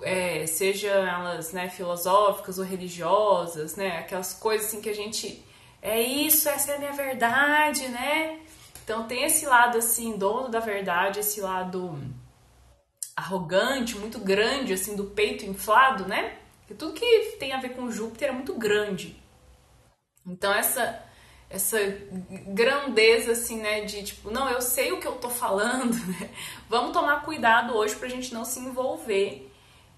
É, 0.00 0.46
seja 0.46 0.88
elas 0.88 1.52
né, 1.52 1.68
filosóficas 1.68 2.58
ou 2.58 2.64
religiosas, 2.64 3.76
né? 3.76 3.98
Aquelas 3.98 4.32
coisas 4.32 4.68
assim 4.68 4.80
que 4.80 4.88
a 4.88 4.94
gente 4.94 5.44
é 5.82 6.00
isso, 6.00 6.48
essa 6.48 6.72
é 6.72 6.76
a 6.76 6.78
minha 6.78 6.92
verdade, 6.92 7.86
né? 7.88 8.39
Então 8.90 9.06
tem 9.06 9.22
esse 9.22 9.46
lado 9.46 9.78
assim, 9.78 10.18
dono 10.18 10.48
da 10.48 10.58
verdade, 10.58 11.20
esse 11.20 11.40
lado 11.40 11.96
arrogante, 13.14 13.96
muito 13.96 14.18
grande, 14.18 14.72
assim, 14.72 14.96
do 14.96 15.04
peito 15.04 15.46
inflado, 15.46 16.08
né? 16.08 16.38
Porque 16.58 16.74
tudo 16.74 16.94
que 16.94 17.36
tem 17.38 17.52
a 17.52 17.60
ver 17.60 17.76
com 17.76 17.88
Júpiter 17.88 18.30
é 18.30 18.32
muito 18.32 18.52
grande. 18.54 19.16
Então 20.26 20.52
essa 20.52 21.04
essa 21.48 21.78
grandeza 22.48 23.30
assim, 23.30 23.60
né, 23.60 23.82
de 23.82 24.02
tipo, 24.02 24.28
não, 24.28 24.50
eu 24.50 24.60
sei 24.60 24.90
o 24.90 24.98
que 24.98 25.06
eu 25.06 25.12
tô 25.12 25.30
falando, 25.30 25.94
né? 26.10 26.28
Vamos 26.68 26.92
tomar 26.92 27.22
cuidado 27.22 27.76
hoje 27.76 27.94
pra 27.94 28.08
gente 28.08 28.34
não 28.34 28.44
se 28.44 28.58
envolver 28.58 29.49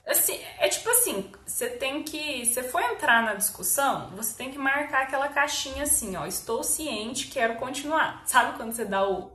Assim, 0.06 0.38
é 0.58 0.68
tipo 0.68 0.90
assim, 0.90 1.30
você 1.46 1.68
tem 1.68 2.02
que. 2.02 2.44
Você 2.44 2.62
for 2.64 2.82
entrar 2.82 3.22
na 3.22 3.34
discussão, 3.34 4.10
você 4.16 4.36
tem 4.36 4.50
que 4.50 4.58
marcar 4.58 5.02
aquela 5.02 5.28
caixinha 5.28 5.84
assim, 5.84 6.16
ó. 6.16 6.26
Estou 6.26 6.64
ciente, 6.64 7.28
quero 7.28 7.56
continuar. 7.56 8.22
Sabe 8.26 8.56
quando 8.56 8.72
você 8.72 8.84
dá 8.84 9.08
o. 9.08 9.32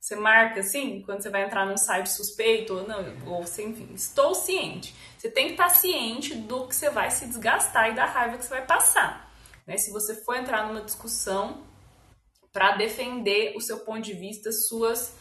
Você 0.00 0.16
marca 0.16 0.60
assim, 0.60 1.02
quando 1.02 1.22
você 1.22 1.30
vai 1.30 1.44
entrar 1.44 1.66
num 1.66 1.76
site 1.76 2.08
suspeito, 2.08 2.74
ou 2.74 2.86
não, 2.86 3.04
ou 3.26 3.42
enfim, 3.42 3.90
estou 3.94 4.34
ciente. 4.34 4.94
Você 5.16 5.28
tem 5.28 5.46
que 5.46 5.52
estar 5.52 5.70
ciente 5.70 6.34
do 6.34 6.66
que 6.68 6.74
você 6.74 6.88
vai 6.88 7.10
se 7.10 7.26
desgastar 7.26 7.90
e 7.90 7.94
da 7.94 8.04
raiva 8.04 8.38
que 8.38 8.44
você 8.44 8.50
vai 8.50 8.64
passar. 8.64 9.28
Né? 9.66 9.76
Se 9.76 9.90
você 9.92 10.14
for 10.24 10.36
entrar 10.36 10.66
numa 10.66 10.80
discussão 10.80 11.62
para 12.52 12.76
defender 12.76 13.56
o 13.56 13.60
seu 13.60 13.80
ponto 13.80 14.00
de 14.00 14.14
vista, 14.14 14.50
suas 14.52 15.14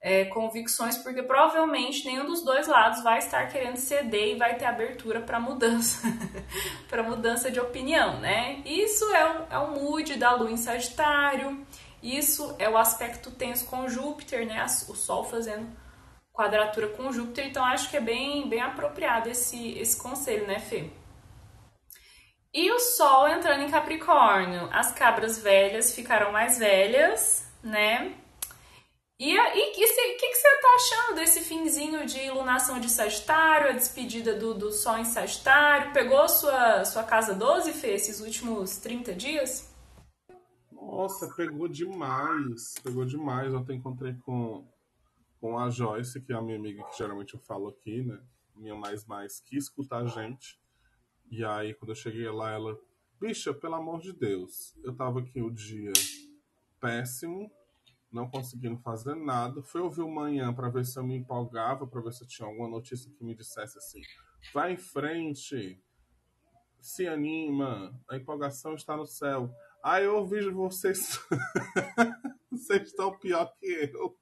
é, 0.00 0.24
convicções, 0.26 0.96
porque 0.98 1.22
provavelmente 1.22 2.04
nenhum 2.06 2.24
dos 2.24 2.44
dois 2.44 2.68
lados 2.68 3.02
vai 3.02 3.18
estar 3.18 3.46
querendo 3.48 3.76
ceder 3.76 4.34
e 4.34 4.38
vai 4.38 4.56
ter 4.56 4.64
abertura 4.64 5.20
para 5.20 5.40
mudança, 5.40 6.06
para 6.88 7.02
mudança 7.02 7.50
de 7.50 7.58
opinião, 7.58 8.20
né? 8.20 8.62
Isso 8.64 9.04
é 9.14 9.24
o, 9.24 9.46
é 9.50 9.58
o 9.58 9.72
mood 9.72 10.14
da 10.16 10.32
Lua 10.32 10.50
em 10.50 10.56
Sagitário, 10.56 11.66
isso 12.02 12.54
é 12.58 12.68
o 12.68 12.78
aspecto 12.78 13.30
tenso 13.30 13.66
com 13.66 13.88
Júpiter, 13.88 14.46
né? 14.46 14.64
O 14.88 14.94
Sol 14.94 15.24
fazendo 15.24 15.68
quadratura 16.32 16.88
com 16.88 17.10
Júpiter, 17.12 17.48
então 17.48 17.64
acho 17.64 17.90
que 17.90 17.96
é 17.96 18.00
bem, 18.00 18.48
bem 18.48 18.60
apropriado 18.60 19.28
esse, 19.28 19.76
esse 19.76 20.00
conselho, 20.00 20.46
né, 20.46 20.60
Fê? 20.60 20.88
E 22.54 22.70
o 22.70 22.78
Sol 22.78 23.28
entrando 23.28 23.62
em 23.62 23.70
Capricórnio, 23.70 24.68
as 24.72 24.92
cabras 24.92 25.42
velhas 25.42 25.92
ficaram 25.92 26.30
mais 26.30 26.56
velhas, 26.56 27.52
né? 27.62 28.14
E 29.20 29.36
o 29.36 29.52
que, 29.52 29.70
que, 29.72 29.86
você 29.88 30.60
tá 30.60 30.68
achando 30.76 31.16
desse 31.16 31.40
finzinho 31.40 32.06
de 32.06 32.18
iluminação 32.18 32.78
de 32.78 32.88
Sagitário, 32.88 33.70
a 33.70 33.72
despedida 33.72 34.38
do, 34.38 34.54
do 34.54 34.70
Sol 34.70 34.96
em 34.96 35.04
Sagitário? 35.04 35.92
Pegou 35.92 36.28
sua, 36.28 36.84
sua 36.84 37.02
casa 37.02 37.34
12, 37.34 37.72
Fê, 37.72 37.94
esses 37.94 38.20
últimos 38.20 38.76
30 38.76 39.12
dias? 39.14 39.74
Nossa, 40.70 41.34
pegou 41.34 41.66
demais. 41.66 42.74
Pegou 42.80 43.04
demais. 43.04 43.52
Ontem 43.52 43.78
encontrei 43.78 44.14
com, 44.24 44.64
com 45.40 45.58
a 45.58 45.68
Joyce, 45.68 46.20
que 46.20 46.32
é 46.32 46.36
a 46.36 46.42
minha 46.42 46.56
amiga 46.56 46.84
que 46.84 46.96
geralmente 46.96 47.34
eu 47.34 47.40
falo 47.40 47.70
aqui, 47.70 48.04
né? 48.04 48.20
Minha 48.54 48.76
mais 48.76 49.04
mais, 49.04 49.40
que 49.40 49.56
escuta 49.56 49.96
a 49.96 50.06
gente. 50.06 50.60
E 51.28 51.44
aí, 51.44 51.74
quando 51.74 51.90
eu 51.90 51.96
cheguei 51.96 52.30
lá, 52.30 52.52
ela... 52.52 52.78
Bicha, 53.20 53.52
pelo 53.52 53.74
amor 53.74 54.00
de 54.00 54.12
Deus, 54.12 54.76
eu 54.84 54.94
tava 54.94 55.18
aqui 55.18 55.42
o 55.42 55.50
dia 55.50 55.92
péssimo, 56.80 57.50
não 58.10 58.28
conseguindo 58.28 58.78
fazer 58.78 59.14
nada. 59.14 59.62
Fui 59.62 59.80
ouvir 59.80 60.02
o 60.02 60.10
manhã 60.10 60.52
para 60.52 60.68
ver 60.68 60.84
se 60.84 60.98
eu 60.98 61.04
me 61.04 61.16
empolgava, 61.16 61.86
para 61.86 62.00
ver 62.00 62.12
se 62.12 62.26
tinha 62.26 62.48
alguma 62.48 62.68
notícia 62.68 63.10
que 63.12 63.24
me 63.24 63.34
dissesse 63.34 63.78
assim: 63.78 64.00
vai 64.52 64.72
em 64.72 64.76
frente, 64.76 65.80
se 66.80 67.06
anima, 67.06 67.92
a 68.08 68.16
empolgação 68.16 68.74
está 68.74 68.96
no 68.96 69.06
céu. 69.06 69.50
Aí 69.82 70.04
eu 70.04 70.16
ouvi 70.16 70.48
vocês. 70.50 71.20
vocês 72.50 72.88
estão 72.88 73.16
pior 73.18 73.52
que 73.58 73.90
eu. 73.92 74.16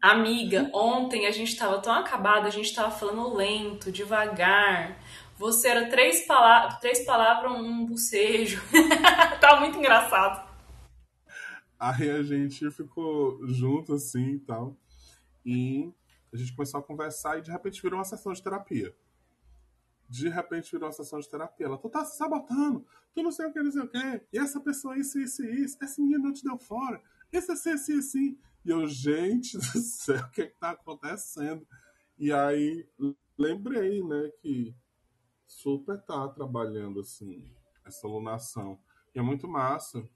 Amiga, 0.00 0.70
ontem 0.74 1.26
a 1.26 1.30
gente 1.30 1.48
estava 1.52 1.80
tão 1.80 1.94
acabado, 1.94 2.46
a 2.46 2.50
gente 2.50 2.66
estava 2.66 2.90
falando 2.90 3.34
lento, 3.34 3.90
devagar. 3.90 4.98
Você 5.38 5.68
era 5.68 5.88
três, 5.88 6.26
pala 6.26 6.74
três 6.80 7.04
palavras, 7.04 7.52
um 7.52 7.86
bucejo. 7.86 8.62
tava 9.40 9.60
muito 9.60 9.78
engraçado. 9.78 10.53
Aí 11.84 12.10
a 12.10 12.22
gente 12.22 12.70
ficou 12.70 13.46
junto 13.46 13.92
assim 13.92 14.36
e 14.36 14.38
tal. 14.38 14.74
E 15.44 15.92
a 16.32 16.36
gente 16.36 16.56
começou 16.56 16.80
a 16.80 16.82
conversar 16.82 17.38
e 17.38 17.42
de 17.42 17.50
repente 17.50 17.82
virou 17.82 17.98
uma 17.98 18.06
sessão 18.06 18.32
de 18.32 18.42
terapia. 18.42 18.96
De 20.08 20.30
repente 20.30 20.72
virou 20.72 20.86
uma 20.86 20.94
sessão 20.94 21.20
de 21.20 21.28
terapia. 21.28 21.66
Ela, 21.66 21.76
tu 21.76 21.90
tá 21.90 22.02
se 22.02 22.16
sabotando, 22.16 22.86
tu 23.14 23.22
não 23.22 23.30
sei 23.30 23.44
o 23.44 23.52
que, 23.52 23.62
não 23.62 23.70
sei 23.70 23.82
o 23.82 23.88
que. 23.88 24.22
E 24.32 24.38
essa 24.38 24.58
pessoa, 24.60 24.96
isso, 24.96 25.18
isso, 25.18 25.44
isso. 25.44 25.76
Esse 25.82 26.00
menino 26.00 26.24
não 26.24 26.32
te 26.32 26.42
deu 26.42 26.56
fora. 26.56 27.02
Esse, 27.30 27.52
assim, 27.52 27.72
assim, 27.72 27.98
assim. 27.98 28.38
E 28.64 28.70
eu, 28.70 28.86
gente 28.86 29.58
do 29.58 29.78
céu, 29.78 30.24
o 30.24 30.30
que, 30.30 30.40
é 30.40 30.46
que 30.46 30.58
tá 30.58 30.70
acontecendo? 30.70 31.68
E 32.18 32.32
aí 32.32 32.88
lembrei, 33.36 34.02
né, 34.02 34.30
que 34.40 34.74
super 35.46 36.00
tá 36.00 36.28
trabalhando 36.28 37.00
assim, 37.00 37.44
essa 37.84 38.06
alunação. 38.06 38.80
E 39.14 39.18
é 39.18 39.22
muito 39.22 39.46
massa 39.46 40.08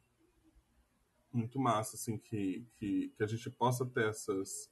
muito 1.38 1.58
massa, 1.58 1.96
assim, 1.96 2.18
que, 2.18 2.66
que, 2.74 3.12
que 3.16 3.22
a 3.22 3.26
gente 3.26 3.48
possa 3.50 3.86
ter 3.86 4.08
essas, 4.08 4.70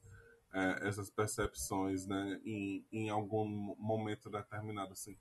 é, 0.52 0.88
essas 0.88 1.08
percepções, 1.10 2.06
né, 2.06 2.40
em, 2.44 2.84
em 2.92 3.08
algum 3.08 3.46
momento 3.78 4.28
determinado, 4.28 4.92
assim. 4.92 5.16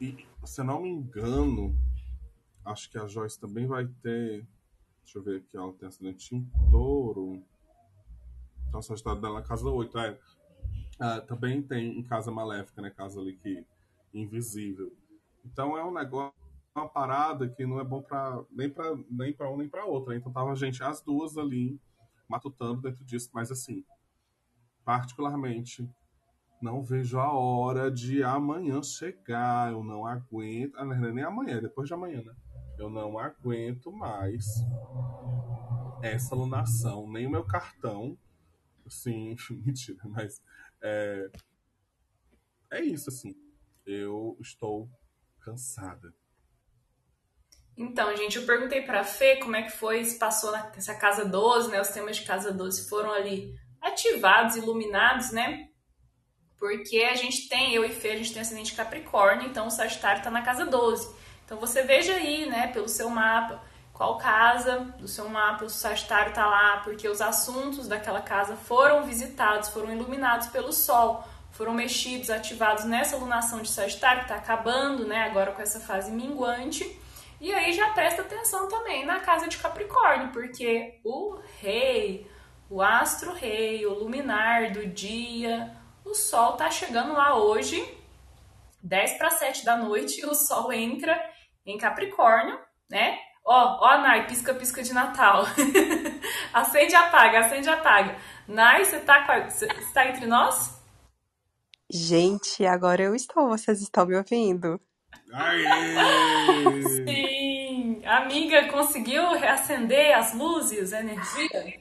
E, 0.00 0.26
se 0.44 0.60
eu 0.60 0.64
não 0.64 0.80
me 0.80 0.88
engano, 0.88 1.76
acho 2.64 2.90
que 2.90 2.98
a 2.98 3.06
Joyce 3.06 3.38
também 3.38 3.66
vai 3.66 3.86
ter, 3.86 4.48
deixa 5.04 5.18
eu 5.18 5.22
ver 5.22 5.38
aqui, 5.38 5.56
ela 5.56 5.72
tem 5.74 5.88
acidente 5.88 6.34
em 6.34 6.50
touro, 6.70 7.44
então 8.66 8.80
só 8.80 8.94
está 8.94 9.14
dela 9.14 9.42
casa 9.42 9.68
8, 9.68 9.98
é. 9.98 10.18
Uh, 11.00 11.26
também 11.26 11.62
tem 11.62 11.98
em 11.98 12.02
Casa 12.02 12.30
Maléfica, 12.30 12.80
né, 12.80 12.90
casa 12.90 13.20
ali 13.20 13.34
que 13.36 13.66
invisível. 14.12 14.94
Então 15.44 15.76
é 15.76 15.84
um 15.84 15.92
negócio 15.92 16.39
uma 16.74 16.88
parada 16.88 17.48
que 17.48 17.66
não 17.66 17.80
é 17.80 17.84
bom 17.84 18.02
pra, 18.02 18.42
nem 18.50 18.70
para 18.70 18.96
nem 19.10 19.32
para 19.32 19.50
um 19.50 19.56
nem 19.56 19.68
para 19.68 19.84
outra. 19.84 20.16
Então 20.16 20.32
tava 20.32 20.52
a 20.52 20.54
gente 20.54 20.82
as 20.82 21.00
duas 21.02 21.36
ali 21.36 21.80
matutando 22.28 22.82
dentro 22.82 23.04
disso, 23.04 23.30
mas 23.32 23.50
assim, 23.50 23.84
particularmente 24.84 25.88
não 26.60 26.82
vejo 26.82 27.18
a 27.18 27.32
hora 27.32 27.90
de 27.90 28.22
amanhã 28.22 28.82
chegar. 28.82 29.72
Eu 29.72 29.82
não 29.82 30.06
aguento. 30.06 30.76
Ah, 30.76 30.84
não 30.84 30.92
é 30.92 31.12
nem 31.12 31.24
amanhã, 31.24 31.56
é 31.56 31.60
depois 31.60 31.88
de 31.88 31.94
amanhã, 31.94 32.22
né? 32.22 32.34
Eu 32.78 32.90
não 32.90 33.18
aguento 33.18 33.90
mais 33.92 34.46
essa 36.02 36.34
alunação, 36.34 37.10
nem 37.10 37.26
o 37.26 37.30
meu 37.30 37.44
cartão. 37.44 38.16
Sim, 38.88 39.36
mentira, 39.64 40.00
mas 40.04 40.42
é, 40.82 41.30
é 42.70 42.80
isso, 42.82 43.08
assim. 43.08 43.34
Eu 43.86 44.36
estou 44.40 44.88
cansada. 45.40 46.14
Então, 47.76 48.14
gente, 48.16 48.36
eu 48.36 48.46
perguntei 48.46 48.82
pra 48.82 49.04
Fê 49.04 49.36
como 49.36 49.56
é 49.56 49.62
que 49.62 49.70
foi, 49.70 50.04
se 50.04 50.18
passou 50.18 50.52
nessa 50.52 50.94
casa 50.94 51.24
12, 51.24 51.70
né? 51.70 51.80
Os 51.80 51.88
temas 51.88 52.16
de 52.16 52.24
casa 52.24 52.52
12 52.52 52.88
foram 52.88 53.12
ali 53.12 53.54
ativados, 53.80 54.56
iluminados, 54.56 55.30
né? 55.32 55.68
Porque 56.58 56.98
a 57.10 57.14
gente 57.14 57.48
tem, 57.48 57.74
eu 57.74 57.84
e 57.84 57.88
Fê, 57.88 58.10
a 58.10 58.16
gente 58.16 58.34
tem 58.34 58.42
ascendente 58.42 58.74
Capricórnio, 58.74 59.46
então 59.46 59.66
o 59.66 59.70
Sagitário 59.70 60.22
tá 60.22 60.30
na 60.30 60.42
casa 60.42 60.66
12. 60.66 61.14
Então 61.44 61.58
você 61.58 61.82
veja 61.82 62.12
aí, 62.14 62.46
né, 62.46 62.68
pelo 62.68 62.86
seu 62.86 63.08
mapa, 63.08 63.62
qual 63.94 64.18
casa 64.18 64.94
do 64.98 65.08
seu 65.08 65.28
mapa 65.28 65.64
o 65.64 65.70
Sagitário 65.70 66.32
tá 66.32 66.46
lá, 66.46 66.76
porque 66.84 67.08
os 67.08 67.20
assuntos 67.20 67.88
daquela 67.88 68.20
casa 68.20 68.56
foram 68.56 69.02
visitados, 69.04 69.70
foram 69.70 69.92
iluminados 69.92 70.48
pelo 70.48 70.72
Sol, 70.72 71.24
foram 71.50 71.74
mexidos, 71.74 72.30
ativados 72.30 72.84
nessa 72.84 73.16
lunação 73.16 73.62
de 73.62 73.70
Sagitário, 73.70 74.22
que 74.22 74.28
tá 74.28 74.36
acabando, 74.36 75.06
né, 75.06 75.24
agora 75.24 75.52
com 75.52 75.62
essa 75.62 75.80
fase 75.80 76.10
minguante. 76.12 76.84
E 77.40 77.54
aí 77.54 77.72
já 77.72 77.88
presta 77.90 78.20
atenção 78.20 78.68
também 78.68 79.06
na 79.06 79.20
casa 79.20 79.48
de 79.48 79.56
Capricórnio, 79.56 80.30
porque 80.30 81.00
o 81.02 81.40
rei, 81.58 82.30
o 82.68 82.82
astro 82.82 83.32
rei, 83.32 83.86
o 83.86 83.94
luminar 83.94 84.72
do 84.72 84.86
dia, 84.86 85.74
o 86.04 86.14
sol 86.14 86.52
tá 86.52 86.70
chegando 86.70 87.14
lá 87.14 87.36
hoje, 87.36 87.82
10 88.82 89.14
para 89.16 89.30
7 89.30 89.64
da 89.64 89.76
noite, 89.76 90.24
o 90.26 90.34
sol 90.34 90.70
entra 90.70 91.18
em 91.64 91.78
Capricórnio, 91.78 92.58
né? 92.90 93.18
Ó, 93.42 93.78
ó, 93.80 93.98
Nai, 93.98 94.26
pisca-pisca 94.26 94.82
de 94.82 94.92
Natal. 94.92 95.44
acende 96.52 96.94
apaga, 96.94 97.40
acende 97.40 97.70
apaga. 97.70 98.16
Nai, 98.46 98.84
você 98.84 99.00
tá, 99.00 99.48
você 99.48 99.66
tá 99.94 100.06
entre 100.06 100.26
nós? 100.26 100.78
Gente, 101.90 102.66
agora 102.66 103.02
eu 103.02 103.14
estou, 103.14 103.48
vocês 103.48 103.80
estão 103.80 104.06
me 104.06 104.16
ouvindo? 104.16 104.78
Aê! 105.32 106.82
Sim! 107.06 108.02
Amiga, 108.04 108.68
conseguiu 108.68 109.32
reacender 109.32 110.16
as 110.16 110.34
luzes, 110.34 110.92
a 110.92 111.00
energia? 111.00 111.80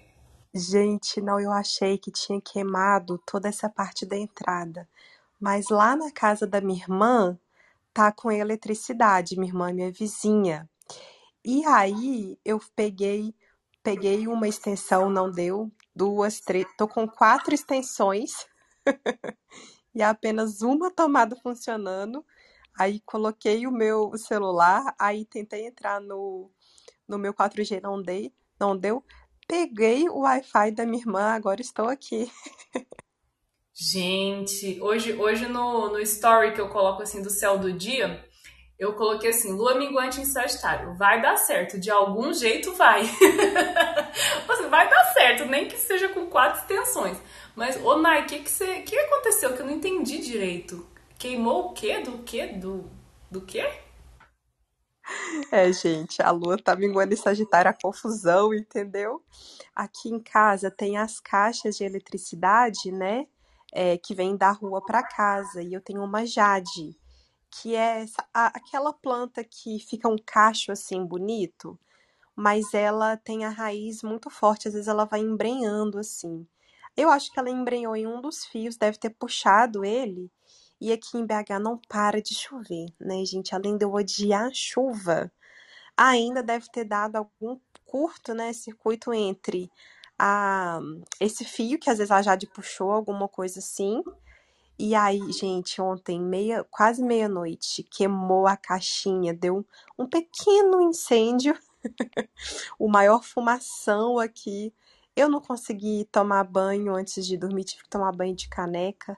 Gente, 0.54 1.22
não, 1.22 1.40
eu 1.40 1.52
achei 1.52 1.98
que 1.98 2.12
tinha 2.12 2.42
queimado 2.42 3.22
toda 3.26 3.48
essa 3.48 3.70
parte 3.70 4.06
da 4.06 4.18
entrada. 4.18 4.88
Mas 5.40 5.70
lá 5.70 5.96
na 5.96 6.12
casa 6.12 6.46
da 6.46 6.60
minha 6.60 6.80
irmã, 6.80 7.38
tá 7.94 8.12
com 8.12 8.32
eletricidade, 8.32 9.38
minha 9.38 9.50
irmã 9.50 9.70
é 9.70 9.74
minha 9.74 9.92
vizinha. 9.92 10.70
E 11.44 11.66
aí 11.66 12.38
eu 12.44 12.60
peguei, 12.76 13.34
peguei 13.82 14.28
uma 14.28 14.48
extensão, 14.48 15.10
não 15.10 15.32
deu, 15.32 15.72
duas, 15.96 16.40
três, 16.40 16.66
tô 16.78 16.88
com 16.88 17.08
quatro 17.08 17.54
extensões 17.54 18.46
e 19.96 20.02
apenas 20.02 20.62
uma 20.62 20.92
tomada 20.92 21.36
funcionando. 21.36 22.26
Aí 22.80 23.02
coloquei 23.02 23.68
o 23.68 23.72
meu 23.72 24.18
celular, 24.18 24.96
aí 24.98 25.26
tentei 25.26 25.68
entrar 25.68 26.00
no, 26.00 26.50
no 27.06 27.18
meu 27.18 27.34
4G, 27.34 27.82
não 27.82 28.02
dei, 28.02 28.32
não 28.58 28.78
deu. 28.78 29.04
Peguei 29.46 30.08
o 30.08 30.20
Wi-Fi 30.20 30.72
da 30.72 30.86
minha 30.86 31.02
irmã, 31.02 31.24
agora 31.34 31.60
estou 31.60 31.90
aqui. 31.90 32.32
Gente, 33.76 34.80
hoje, 34.82 35.13
hoje 35.13 35.46
no, 35.48 35.89
no 35.89 36.00
story 36.00 36.54
que 36.54 36.62
eu 36.62 36.70
coloco 36.70 37.04
assim 37.04 37.22
do 37.22 37.30
céu 37.30 37.58
do 37.58 37.74
dia, 37.74 38.24
eu 38.80 38.94
coloquei 38.94 39.32
assim, 39.32 39.52
lua 39.52 39.76
minguante 39.76 40.22
em 40.22 40.26
Sagitário. 40.26 40.96
Vai 40.96 41.22
dar 41.22 41.36
certo, 41.36 41.78
de 41.78 41.92
algum 41.92 42.34
jeito 42.34 42.74
vai. 42.76 43.04
Você 44.48 44.68
vai 44.72 44.89
dar 44.89 45.04
certo, 45.13 45.46
nem 45.46 45.68
que 45.68 45.76
seja 45.76 46.08
com 46.08 46.28
quatro 46.28 46.62
extensões. 46.62 47.18
Mas, 47.58 47.76
ô 47.84 47.98
Nai, 47.98 48.22
o 48.22 48.26
que, 48.26 48.39
que, 48.39 48.82
que 48.84 49.00
aconteceu 49.00 49.54
que 49.54 49.62
eu 49.62 49.65
não 49.65 49.74
entendi 49.74 50.20
direito? 50.20 50.88
Queimou 51.19 51.65
o 51.65 51.73
quê? 51.73 51.99
Do 51.99 52.19
quê? 52.19 52.47
Do, 52.47 52.89
do 53.29 53.41
quê? 53.41 53.69
É, 55.51 55.69
gente, 55.73 56.21
a 56.21 56.32
lua 56.32 56.58
tá 56.58 56.77
minguando 56.77 57.13
em 57.13 57.17
Sagitário, 57.17 57.69
a 57.69 57.73
confusão, 57.73 58.53
entendeu? 58.53 59.21
Aqui 59.75 60.08
em 60.08 60.19
casa 60.19 60.71
tem 60.71 60.97
as 60.97 61.19
caixas 61.19 61.75
de 61.75 61.84
eletricidade, 61.84 62.89
né? 62.89 63.27
É, 63.73 63.97
que 63.97 64.15
vem 64.15 64.38
da 64.38 64.49
rua 64.51 64.82
para 64.82 65.03
casa. 65.03 65.62
E 65.62 65.73
eu 65.73 65.82
tenho 65.82 66.01
uma 66.01 66.25
Jade, 66.25 66.97
que 67.51 67.75
é 67.75 68.03
essa, 68.03 68.25
a, 68.34 68.47
aquela 68.47 68.93
planta 68.93 69.43
que 69.43 69.77
fica 69.77 70.08
um 70.08 70.17
cacho 70.25 70.71
assim 70.71 71.05
bonito, 71.05 71.77
mas 72.34 72.73
ela 72.73 73.17
tem 73.17 73.43
a 73.43 73.49
raiz 73.49 74.01
muito 74.03 74.29
forte, 74.29 74.69
às 74.69 74.73
vezes 74.73 74.88
ela 74.88 75.03
vai 75.03 75.19
embrenhando 75.19 75.99
assim. 75.99 76.47
Eu 76.95 77.10
acho 77.10 77.29
que 77.29 77.38
ela 77.38 77.49
embrenhou 77.49 77.93
em 77.93 78.08
um 78.08 78.21
dos 78.21 78.45
fios, 78.45 78.77
deve 78.77 78.97
ter 78.97 79.10
puxado 79.10 79.84
ele 79.84 80.32
e 80.80 80.92
aqui 80.92 81.18
em 81.18 81.26
BH 81.26 81.60
não 81.62 81.78
para 81.89 82.22
de 82.22 82.34
chover, 82.36 82.88
né, 83.00 83.24
gente? 83.26 83.54
Além 83.54 83.78
de 83.78 83.86
eu 83.86 83.94
odiar 83.94 84.48
a 84.48 84.54
chuva, 84.54 85.32
ainda 85.98 86.42
deve 86.42 86.70
ter 86.72 86.86
dado 86.86 87.18
algum 87.18 87.60
curto, 87.86 88.34
né, 88.34 88.54
circuito 88.54 89.13
entre 89.13 89.70
a, 90.18 90.80
esse 91.20 91.46
fio 91.46 91.80
que 91.80 91.89
às 91.89 91.98
vezes 91.98 92.12
a 92.12 92.22
Jade 92.22 92.48
puxou, 92.48 92.92
alguma 92.92 93.28
coisa 93.28 93.60
assim. 93.60 94.04
E 94.78 94.96
aí, 94.96 95.20
gente, 95.34 95.82
ontem, 95.82 96.22
meia, 96.22 96.63
quase 96.72 97.04
meia-noite, 97.04 97.84
queimou 97.84 98.48
a 98.48 98.56
caixinha, 98.56 99.34
deu 99.34 99.65
um 99.98 100.08
pequeno 100.08 100.82
incêndio, 100.82 101.58
o 102.80 102.88
maior 102.88 103.24
fumação 103.24 104.20
aqui. 104.20 104.74
Eu 105.15 105.28
não 105.30 105.42
consegui 105.42 106.08
tomar 106.12 106.46
banho 106.46 106.96
antes 106.96 107.26
de 107.26 107.38
dormir, 107.38 107.65
tive 107.65 107.84
que 107.84 107.89
tomar 107.89 108.13
banho 108.13 108.36
de 108.36 108.48
caneca. 108.48 109.18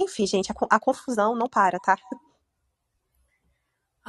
Enfim, 0.00 0.26
gente, 0.26 0.52
a, 0.52 0.54
a 0.70 0.80
confusão 0.80 1.34
não 1.34 1.48
para, 1.48 1.78
tá? 1.78 1.96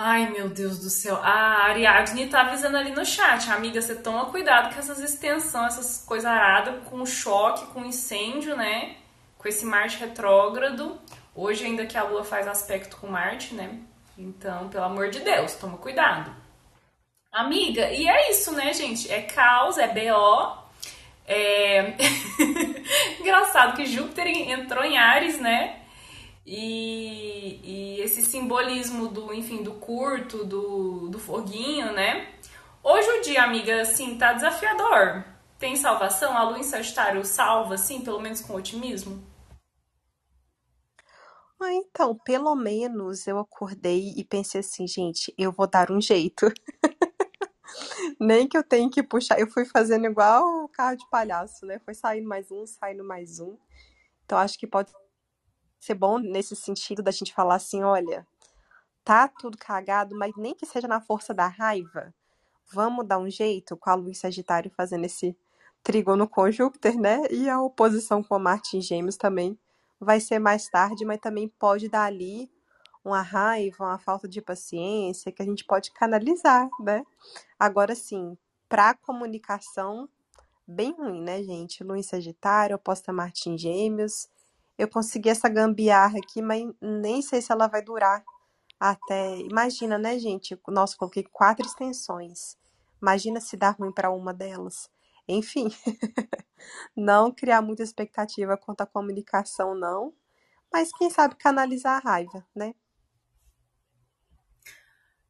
Ai, 0.02 0.30
meu 0.32 0.48
Deus 0.48 0.80
do 0.80 0.90
céu. 0.90 1.18
A 1.18 1.66
Ariadne 1.66 2.28
tá 2.28 2.42
avisando 2.42 2.78
ali 2.78 2.92
no 2.92 3.06
chat. 3.06 3.52
Amiga, 3.52 3.82
você 3.82 3.96
toma 3.96 4.28
cuidado 4.28 4.74
com 4.74 4.80
essas 4.80 5.00
extensões, 5.00 5.74
essas 5.74 6.06
coisas 6.06 6.26
aradas, 6.26 6.88
com 6.88 7.06
choque, 7.06 7.66
com 7.74 7.84
incêndio, 7.84 8.56
né? 8.56 8.96
Com 9.38 9.48
esse 9.50 9.66
Marte 9.66 9.98
retrógrado. 9.98 10.98
Hoje, 11.36 11.66
ainda 11.66 11.86
que 11.86 11.98
a 11.98 12.04
Lua 12.04 12.24
faz 12.24 12.48
aspecto 12.48 12.96
com 12.98 13.08
Marte, 13.08 13.54
né? 13.54 13.78
Então, 14.18 14.70
pelo 14.70 14.86
amor 14.86 15.10
de 15.10 15.20
Deus, 15.20 15.56
toma 15.56 15.78
cuidado. 15.78 16.34
Amiga, 17.32 17.92
e 17.92 18.08
é 18.08 18.32
isso, 18.32 18.54
né, 18.54 18.74
gente? 18.74 19.12
É 19.12 19.22
caos, 19.22 19.78
é 19.78 19.88
BO. 19.88 20.59
É... 21.32 21.96
Engraçado 23.22 23.76
que 23.76 23.86
Júpiter 23.86 24.26
entrou 24.28 24.84
em 24.84 24.98
Ares, 24.98 25.40
né? 25.40 25.84
E, 26.44 27.60
e, 27.64 28.02
esse 28.02 28.24
simbolismo 28.24 29.08
do, 29.08 29.32
enfim, 29.32 29.62
do 29.62 29.74
curto, 29.74 30.44
do, 30.44 31.08
do 31.08 31.20
foguinho, 31.20 31.94
né? 31.94 32.28
Hoje 32.82 33.08
o 33.08 33.22
dia, 33.22 33.44
amiga, 33.44 33.82
assim, 33.82 34.18
tá 34.18 34.34
desafiador. 34.34 35.24
Tem 35.60 35.76
salvação? 35.76 36.36
A 36.36 36.42
lua 36.42 36.58
em 36.58 36.64
Sagitário 36.64 37.24
salva, 37.24 37.76
assim, 37.76 38.02
pelo 38.02 38.20
menos 38.20 38.42
com 38.42 38.56
otimismo? 38.56 39.22
Ah, 41.62 41.74
então, 41.74 42.18
pelo 42.26 42.56
menos 42.56 43.28
eu 43.28 43.38
acordei 43.38 44.14
e 44.16 44.24
pensei 44.24 44.62
assim, 44.62 44.88
gente, 44.88 45.32
eu 45.38 45.52
vou 45.52 45.68
dar 45.68 45.92
um 45.92 46.02
jeito. 46.02 46.48
Nem 48.20 48.48
que 48.48 48.58
eu 48.58 48.64
tenha 48.64 48.90
que 48.90 49.04
puxar. 49.04 49.40
Eu 49.40 49.48
fui 49.48 49.66
fazendo 49.66 50.06
igual 50.06 50.64
o 50.64 50.70
carro 50.70 50.98
de 50.98 51.10
palhaço, 51.10 51.66
né? 51.66 51.80
Foi 51.80 51.94
saindo 51.94 52.28
mais 52.28 52.52
um, 52.52 52.66
saindo 52.66 53.04
mais 53.04 53.40
um. 53.40 53.58
Então, 54.26 54.38
acho 54.38 54.58
que 54.58 54.68
pode 54.68 54.92
ser 55.80 55.96
bom 55.96 56.20
nesse 56.20 56.56
sentido 56.56 57.02
da 57.02 57.12
gente 57.12 57.34
falar 57.34 57.56
assim: 57.56 57.84
olha, 57.84 58.28
tá 59.04 59.28
tudo 59.28 59.58
cagado, 59.58 60.16
mas 60.18 60.32
nem 60.38 60.54
que 60.54 60.66
seja 60.66 60.88
na 60.88 61.02
força 61.02 61.34
da 61.34 61.48
raiva, 61.48 62.14
vamos 62.72 63.08
dar 63.08 63.18
um 63.18 63.30
jeito 63.30 63.76
com 63.78 63.90
a 63.90 63.96
luz 63.96 64.20
Sagitário 64.20 64.72
fazendo 64.76 65.06
esse 65.06 65.38
trígono 65.84 66.28
com 66.28 66.52
Júpiter, 66.52 67.00
né? 67.00 67.24
E 67.32 67.50
a 67.50 67.62
oposição 67.62 68.22
com 68.22 68.38
Marte 68.38 68.78
em 68.78 68.82
Gêmeos 68.82 69.18
também 69.18 69.58
vai 70.00 70.20
ser 70.20 70.40
mais 70.40 70.70
tarde, 70.70 71.06
mas 71.06 71.20
também 71.20 71.48
pode 71.48 71.90
dar 71.90 72.06
ali 72.06 72.50
uma 73.10 73.22
raiva, 73.22 73.84
uma 73.84 74.00
falta 74.00 74.28
de 74.28 74.42
paciência 74.42 75.32
que 75.32 75.42
a 75.42 75.46
gente 75.46 75.66
pode 75.66 75.92
canalizar, 75.92 76.70
né? 76.80 77.04
Agora 77.60 77.96
sim, 77.96 78.38
para 78.68 78.94
comunicação, 78.94 80.08
bem 80.68 80.94
ruim, 80.94 81.22
né, 81.22 81.44
gente? 81.44 81.84
Em 81.84 82.04
Sagitário, 82.04 82.76
oposta 82.76 83.12
Marte 83.12 83.50
em 83.50 83.58
Gêmeos. 83.58 84.30
Eu 84.78 84.88
consegui 84.88 85.30
essa 85.30 85.50
gambiarra 85.50 86.20
aqui, 86.20 86.42
mas 86.42 86.64
nem 86.82 87.22
sei 87.22 87.42
se 87.42 87.52
ela 87.52 87.68
vai 87.68 87.82
durar 87.82 88.24
até. 88.80 89.38
Imagina, 89.40 89.98
né, 89.98 90.18
gente? 90.18 90.58
Nossa, 90.68 90.96
coloquei 90.96 91.24
quatro 91.24 91.66
extensões. 91.66 92.58
Imagina 93.02 93.42
se 93.42 93.58
dá 93.58 93.72
ruim 93.72 93.92
para 93.92 94.12
uma 94.12 94.34
delas. 94.34 94.90
Enfim, 95.28 95.70
não 96.96 97.32
criar 97.32 97.62
muita 97.62 97.84
expectativa 97.84 98.58
quanto 98.58 98.82
à 98.82 98.86
comunicação, 98.86 99.76
não. 99.76 100.14
Mas 100.72 100.92
quem 100.92 101.10
sabe 101.10 101.36
canalizar 101.36 101.98
a 101.98 102.12
raiva, 102.12 102.46
né? 102.56 102.74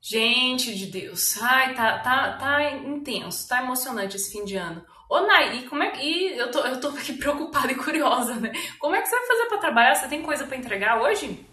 Gente 0.10 0.74
de 0.74 0.88
Deus, 0.88 1.40
ai, 1.40 1.76
tá, 1.76 2.00
tá, 2.00 2.36
tá 2.36 2.72
intenso, 2.72 3.48
tá 3.48 3.62
emocionante 3.62 4.16
esse 4.16 4.32
fim 4.32 4.44
de 4.44 4.56
ano. 4.56 4.84
Ô, 5.08 5.22
Nai, 5.22 5.60
e 5.60 5.70
como 5.70 5.84
é 5.84 5.92
que. 5.92 6.36
Eu 6.36 6.50
tô, 6.50 6.62
eu 6.62 6.80
tô 6.82 6.88
aqui 6.88 7.14
preocupada 7.20 7.72
e 7.72 7.76
curiosa, 7.76 8.34
né? 8.38 8.52
Como 8.80 8.96
é 8.96 9.04
que 9.04 9.08
você 9.08 9.16
vai 9.16 9.28
fazer 9.28 9.46
para 9.50 9.58
trabalhar? 9.60 9.94
Você 9.94 10.08
tem 10.08 10.24
coisa 10.24 10.48
para 10.48 10.58
entregar 10.58 11.00
hoje? 11.00 11.46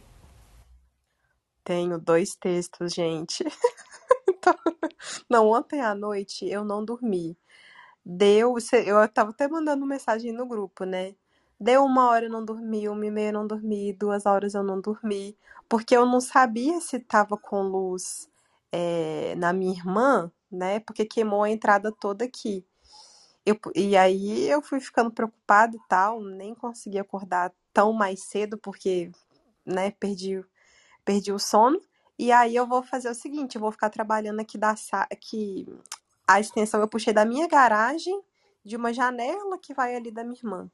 Tenho 1.63 1.99
dois 1.99 2.35
textos, 2.35 2.95
gente. 2.95 3.45
Não, 5.29 5.51
ontem 5.51 5.83
à 5.83 5.95
noite 5.95 6.49
eu 6.49 6.65
não 6.65 6.83
dormi. 6.83 7.37
Deu, 8.03 8.55
eu 8.87 9.09
tava 9.09 9.33
até 9.33 9.47
mandando 9.47 9.85
mensagem 9.85 10.33
no 10.33 10.47
grupo, 10.47 10.85
né? 10.85 11.15
Deu 11.61 11.85
uma 11.85 12.09
hora 12.09 12.25
eu 12.25 12.31
não 12.31 12.43
dormi, 12.43 12.89
uma 12.89 13.05
e 13.05 13.11
meia 13.11 13.29
eu 13.29 13.35
não 13.35 13.47
dormi, 13.47 13.93
duas 13.93 14.25
horas 14.25 14.55
eu 14.55 14.63
não 14.63 14.81
dormi, 14.81 15.37
porque 15.69 15.95
eu 15.95 16.07
não 16.07 16.23
sabia 16.23 16.81
se 16.81 16.99
tava 17.01 17.37
com 17.37 17.63
luz 17.63 18.31
é, 18.77 19.35
na 19.37 19.55
minha 19.55 19.73
irmã, 19.73 20.31
né? 20.51 20.81
Porque 20.81 21.07
queimou 21.07 21.43
a 21.45 21.51
entrada 21.51 21.91
toda 21.91 22.27
aqui. 22.27 22.63
Eu, 23.45 23.59
e 23.75 23.97
aí 23.97 24.49
eu 24.51 24.61
fui 24.61 24.81
ficando 24.81 25.11
preocupada 25.11 25.75
e 25.77 25.81
tal, 25.89 26.21
nem 26.23 26.55
consegui 26.55 26.99
acordar 26.99 27.53
tão 27.73 27.93
mais 27.93 28.25
cedo, 28.25 28.59
porque, 28.59 29.11
né, 29.65 29.93
perdi, 29.93 30.45
perdi 31.05 31.33
o 31.33 31.39
sono. 31.39 31.81
E 32.19 32.33
aí 32.33 32.55
eu 32.57 32.67
vou 32.67 32.83
fazer 32.83 33.09
o 33.09 33.15
seguinte, 33.15 33.57
eu 33.57 33.61
vou 33.61 33.73
ficar 33.73 33.91
trabalhando 33.91 34.41
aqui 34.41 34.59
da 34.59 34.75
aqui 35.11 35.67
a 36.27 36.41
extensão 36.41 36.81
eu 36.81 36.89
puxei 36.89 37.13
da 37.15 37.25
minha 37.25 37.47
garagem, 37.47 38.21
de 38.65 38.77
uma 38.77 38.93
janela 38.93 39.59
que 39.59 39.73
vai 39.73 39.95
ali 39.95 40.11
da 40.11 40.25
minha 40.25 40.37
irmã. 40.37 40.71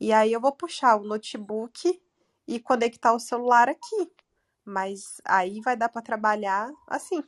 E 0.00 0.12
aí 0.12 0.32
eu 0.32 0.40
vou 0.40 0.52
puxar 0.52 0.96
o 0.96 1.04
notebook 1.04 2.00
e 2.46 2.60
conectar 2.60 3.12
o 3.12 3.18
celular 3.18 3.68
aqui. 3.68 4.10
Mas 4.64 5.20
aí 5.24 5.60
vai 5.60 5.76
dar 5.76 5.88
para 5.88 6.02
trabalhar 6.02 6.70
assim. 6.88 7.22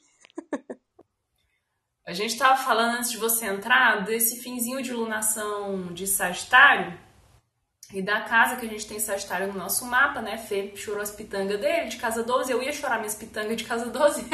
A 2.06 2.12
gente 2.12 2.34
estava 2.34 2.56
falando 2.56 2.98
antes 2.98 3.10
de 3.10 3.16
você 3.16 3.46
entrar 3.46 4.04
desse 4.04 4.40
finzinho 4.40 4.80
de 4.80 4.92
lunação 4.92 5.92
de 5.92 6.06
Sagitário 6.06 6.96
e 7.92 8.00
da 8.00 8.20
casa 8.20 8.56
que 8.56 8.64
a 8.64 8.68
gente 8.68 8.86
tem 8.86 9.00
Sagitário 9.00 9.52
no 9.52 9.58
nosso 9.58 9.84
mapa, 9.84 10.20
né? 10.20 10.36
Fê 10.38 10.72
chorou 10.76 11.02
as 11.02 11.10
pitangas 11.10 11.60
dele, 11.60 11.88
de 11.88 11.96
casa 11.96 12.22
12. 12.22 12.50
Eu 12.50 12.62
ia 12.62 12.72
chorar 12.72 12.98
minhas 12.98 13.16
pitangas 13.16 13.56
de 13.56 13.64
casa 13.64 13.86
12. 13.86 14.24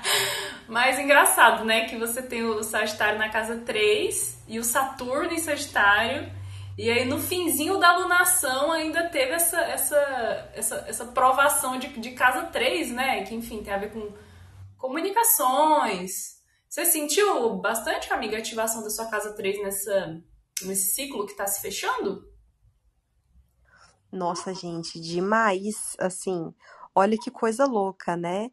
Mas 0.68 0.98
engraçado, 0.98 1.64
né? 1.64 1.86
Que 1.86 1.96
você 1.96 2.22
tem 2.22 2.44
o 2.44 2.62
Sagitário 2.62 3.18
na 3.18 3.30
casa 3.30 3.56
3 3.58 4.42
e 4.48 4.58
o 4.58 4.64
Saturno 4.64 5.32
em 5.32 5.38
Sagitário. 5.38 6.30
E 6.78 6.90
aí 6.90 7.06
no 7.06 7.18
finzinho 7.18 7.78
da 7.78 7.96
lunação 7.96 8.70
ainda 8.70 9.08
teve 9.08 9.32
essa, 9.32 9.58
essa, 9.60 9.96
essa, 10.54 10.76
essa 10.86 11.06
provação 11.06 11.78
de, 11.78 11.88
de 11.98 12.10
casa 12.12 12.44
3, 12.44 12.90
né? 12.92 13.24
Que 13.24 13.34
enfim 13.34 13.62
tem 13.62 13.72
a 13.72 13.78
ver 13.78 13.92
com 13.92 14.12
comunicações. 14.76 16.36
Você 16.68 16.84
sentiu 16.84 17.56
bastante, 17.56 18.12
amiga, 18.12 18.36
a 18.36 18.40
ativação 18.40 18.82
da 18.82 18.90
sua 18.90 19.06
casa 19.06 19.32
3 19.32 19.62
nessa, 19.62 20.22
nesse 20.62 20.94
ciclo 20.94 21.24
que 21.24 21.32
está 21.32 21.46
se 21.46 21.62
fechando? 21.62 22.22
Nossa, 24.12 24.52
gente, 24.52 25.00
demais. 25.00 25.96
Assim, 25.98 26.54
olha 26.94 27.16
que 27.16 27.30
coisa 27.30 27.64
louca, 27.64 28.16
né? 28.16 28.50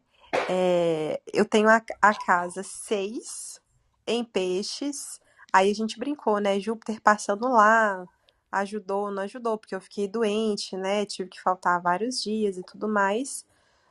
É, 0.49 1.21
eu 1.33 1.43
tenho 1.43 1.69
a, 1.69 1.81
a 2.01 2.13
casa 2.13 2.63
6 2.63 3.61
em 4.07 4.23
peixes. 4.23 5.19
Aí 5.53 5.71
a 5.71 5.75
gente 5.75 5.99
brincou, 5.99 6.39
né? 6.39 6.59
Júpiter 6.59 7.01
passando 7.01 7.47
lá, 7.49 8.05
ajudou, 8.51 9.11
não 9.11 9.23
ajudou, 9.23 9.57
porque 9.57 9.75
eu 9.75 9.81
fiquei 9.81 10.07
doente, 10.07 10.75
né? 10.77 11.05
Tive 11.05 11.29
que 11.29 11.41
faltar 11.41 11.81
vários 11.81 12.21
dias 12.23 12.57
e 12.57 12.63
tudo 12.63 12.87
mais. 12.89 13.45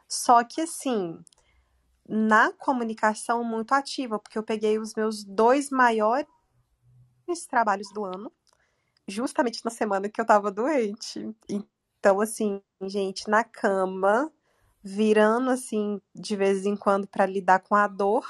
Só 0.09 0.44
que 0.44 0.61
assim, 0.62 1.18
na 2.09 2.53
comunicação 2.55 3.44
muito 3.44 3.72
ativa, 3.75 4.18
porque 4.18 4.38
eu 4.38 4.42
peguei 4.44 4.79
os 4.79 4.94
meus 4.94 5.25
dois 5.25 5.70
maiores 5.70 6.27
trabalhos 7.51 7.88
do 7.92 8.05
ano, 8.05 8.31
justamente 9.09 9.64
na 9.64 9.70
semana 9.70 10.09
que 10.09 10.20
eu 10.20 10.27
tava 10.27 10.51
doente. 10.51 11.35
Então, 11.48 12.20
assim, 12.20 12.62
gente, 12.83 13.29
na 13.31 13.44
cama, 13.44 14.33
virando 14.83 15.51
assim 15.51 16.01
de 16.14 16.37
vez 16.37 16.66
em 16.66 16.77
quando 16.77 17.07
para 17.09 17.27
lidar 17.27 17.61
com 17.61 17.75
a 17.77 17.87
dor, 17.88 18.27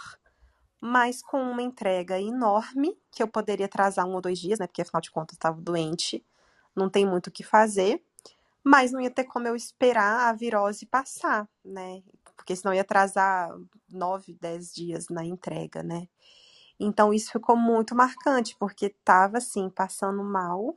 mas 0.85 1.23
com 1.23 1.41
uma 1.41 1.63
entrega 1.63 2.21
enorme, 2.21 2.99
que 3.13 3.23
eu 3.23 3.29
poderia 3.29 3.67
atrasar 3.67 4.05
um 4.05 4.15
ou 4.15 4.21
dois 4.21 4.37
dias, 4.41 4.59
né? 4.59 4.67
Porque 4.67 4.83
afinal 4.83 5.01
de 5.01 5.13
contas 5.13 5.37
estava 5.37 5.61
doente, 5.61 6.27
não 6.75 6.91
tem 6.91 7.07
muito 7.07 7.29
o 7.29 7.31
que 7.31 7.45
fazer, 7.45 8.03
mas 8.65 8.91
não 8.91 9.01
ia 9.01 9.11
ter 9.11 9.23
como 9.25 9.47
eu 9.47 9.55
esperar 9.55 10.29
a 10.29 10.33
virose 10.33 10.85
passar, 10.85 11.49
né? 11.65 12.03
Porque 12.37 12.57
senão 12.57 12.75
ia 12.75 12.81
atrasar 12.81 13.51
nove, 13.89 14.37
dez 14.41 14.75
dias 14.75 15.09
na 15.09 15.25
entrega, 15.25 15.85
né? 15.85 16.09
Então 16.81 17.15
isso 17.15 17.31
ficou 17.31 17.57
muito 17.57 17.95
marcante, 17.95 18.57
porque 18.59 18.91
tava 19.05 19.39
assim, 19.39 19.71
passando 19.71 20.25
mal 20.25 20.77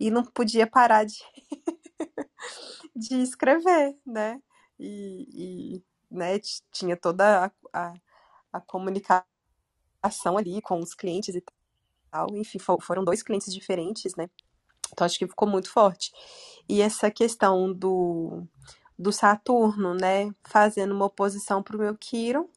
e 0.00 0.10
não 0.10 0.24
podia 0.24 0.66
parar 0.66 1.04
de, 1.04 1.18
de 2.96 3.16
escrever, 3.22 3.98
né? 4.06 4.40
E, 4.78 5.76
e 5.76 5.84
né, 6.10 6.38
tinha 6.70 6.96
toda 6.96 7.46
a, 7.46 7.50
a, 7.72 7.94
a, 8.54 8.60
comunicação 8.62 9.31
ali 10.36 10.60
com 10.60 10.78
os 10.80 10.94
clientes 10.94 11.34
e 11.34 11.44
tal. 12.10 12.28
Enfim, 12.34 12.58
foram 12.58 13.04
dois 13.04 13.22
clientes 13.22 13.52
diferentes, 13.52 14.14
né? 14.16 14.28
Então 14.92 15.04
acho 15.04 15.18
que 15.18 15.26
ficou 15.26 15.48
muito 15.48 15.70
forte. 15.70 16.12
E 16.68 16.80
essa 16.80 17.10
questão 17.10 17.72
do, 17.72 18.46
do 18.98 19.12
Saturno, 19.12 19.94
né, 19.94 20.30
fazendo 20.44 20.94
uma 20.94 21.06
oposição 21.06 21.62
para 21.62 21.76
o 21.76 21.80
meu 21.80 21.96
Quiron 21.96 22.48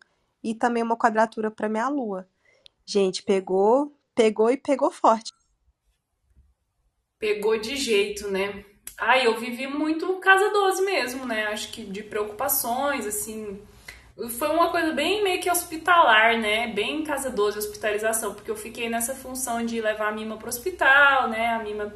e 0.44 0.54
também 0.54 0.84
uma 0.84 0.98
quadratura 0.98 1.50
para 1.50 1.70
minha 1.70 1.88
Lua. 1.88 2.28
Gente, 2.86 3.24
pegou, 3.24 3.92
pegou 4.14 4.52
e 4.52 4.58
pegou 4.58 4.92
forte. 4.92 5.34
Pegou 7.18 7.60
de 7.60 7.76
jeito, 7.76 8.30
né? 8.30 8.64
Ai, 8.98 9.26
eu 9.26 9.38
vivi 9.40 9.68
muito 9.68 10.20
casa 10.20 10.50
12 10.50 10.84
mesmo, 10.84 11.26
né? 11.26 11.48
Acho 11.48 11.72
que 11.72 11.84
de 11.84 12.04
preocupações, 12.04 13.06
assim. 13.06 13.62
Foi 14.38 14.48
uma 14.50 14.72
coisa 14.72 14.94
bem 14.94 15.22
meio 15.24 15.42
que 15.42 15.52
hospitalar, 15.52 16.40
né? 16.40 16.68
Bem 16.68 17.04
casa 17.04 17.30
12, 17.30 17.58
hospitalização, 17.58 18.34
porque 18.34 18.50
eu 18.50 18.56
fiquei 18.56 18.90
nessa 18.90 19.14
função 19.14 19.66
de 19.66 19.82
levar 19.82 20.08
a 20.08 20.12
Mima 20.12 20.38
pro 20.38 20.48
hospital, 20.48 21.30
né? 21.30 21.48
A 21.48 21.60
Mima, 21.62 21.94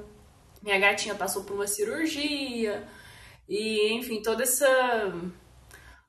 minha 0.61 0.77
gatinha 0.77 1.15
passou 1.15 1.45
por 1.45 1.53
uma 1.53 1.65
cirurgia, 1.65 2.85
e 3.49 3.93
enfim, 3.93 4.21
toda 4.21 4.43
essa. 4.43 4.67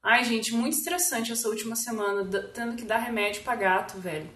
Ai, 0.03 0.25
gente, 0.25 0.53
muito 0.53 0.75
estressante 0.77 1.33
essa 1.33 1.49
última 1.49 1.75
semana, 1.77 2.25
tendo 2.53 2.77
que 2.77 2.85
dar 2.85 2.99
remédio 2.99 3.42
pra 3.42 3.55
gato, 3.55 3.99
velho. 3.99 4.29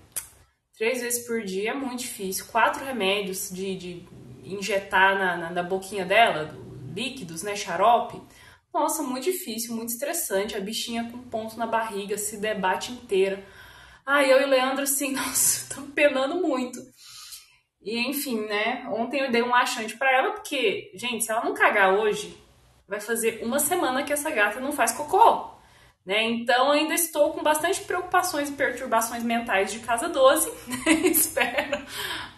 Três 0.76 1.00
vezes 1.02 1.26
por 1.26 1.42
dia 1.42 1.70
é 1.70 1.74
muito 1.74 2.00
difícil. 2.00 2.46
Quatro 2.46 2.84
remédios 2.84 3.50
de, 3.50 3.76
de 3.76 4.08
injetar 4.44 5.18
na, 5.18 5.36
na, 5.36 5.50
na 5.50 5.62
boquinha 5.62 6.04
dela, 6.04 6.56
líquidos, 6.94 7.42
né, 7.42 7.54
xarope. 7.54 8.20
Nossa, 8.74 9.04
muito 9.04 9.22
difícil, 9.22 9.76
muito 9.76 9.90
estressante. 9.90 10.56
A 10.56 10.60
bichinha 10.60 11.08
com 11.08 11.18
ponto 11.18 11.56
na 11.56 11.64
barriga, 11.66 12.18
se 12.18 12.36
debate 12.38 12.90
inteira. 12.90 13.46
Ai, 14.04 14.32
eu 14.32 14.40
e 14.40 14.44
o 14.44 14.48
Leandro, 14.48 14.82
assim, 14.82 15.12
nossa, 15.16 15.62
estamos 15.62 15.92
penando 15.94 16.42
muito. 16.42 16.80
E 17.80 18.00
enfim, 18.08 18.40
né? 18.40 18.84
Ontem 18.90 19.20
eu 19.20 19.30
dei 19.30 19.42
um 19.42 19.50
laxante 19.50 19.96
para 19.96 20.10
ela, 20.10 20.32
porque, 20.32 20.90
gente, 20.94 21.24
se 21.24 21.30
ela 21.30 21.44
não 21.44 21.54
cagar 21.54 21.94
hoje, 21.94 22.36
vai 22.88 23.00
fazer 23.00 23.44
uma 23.44 23.60
semana 23.60 24.02
que 24.02 24.12
essa 24.12 24.30
gata 24.30 24.58
não 24.58 24.72
faz 24.72 24.90
cocô. 24.90 25.54
Né? 26.04 26.22
Então 26.24 26.70
ainda 26.70 26.92
estou 26.92 27.32
com 27.32 27.42
bastante 27.42 27.80
preocupações 27.82 28.50
e 28.50 28.52
perturbações 28.52 29.22
mentais 29.22 29.72
de 29.72 29.78
casa 29.78 30.08
12. 30.08 30.50
Né? 30.68 30.92
espero, 31.06 31.82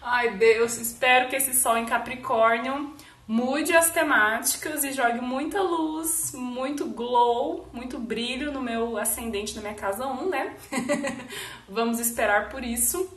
ai 0.01 0.37
Deus, 0.37 0.77
espero 0.77 1.27
que 1.27 1.35
esse 1.35 1.53
sol 1.53 1.77
em 1.77 1.85
Capricórnio 1.85 2.95
mude 3.27 3.75
as 3.75 3.91
temáticas 3.91 4.83
e 4.83 4.93
jogue 4.93 5.19
muita 5.19 5.61
luz, 5.61 6.31
muito 6.33 6.87
glow, 6.87 7.67
muito 7.73 7.99
brilho 7.99 8.51
no 8.51 8.61
meu 8.61 8.97
ascendente 8.97 9.55
na 9.55 9.61
minha 9.61 9.75
casa 9.75 10.07
1, 10.07 10.29
né? 10.29 10.57
Vamos 11.67 11.99
esperar 11.99 12.49
por 12.49 12.63
isso. 12.63 13.09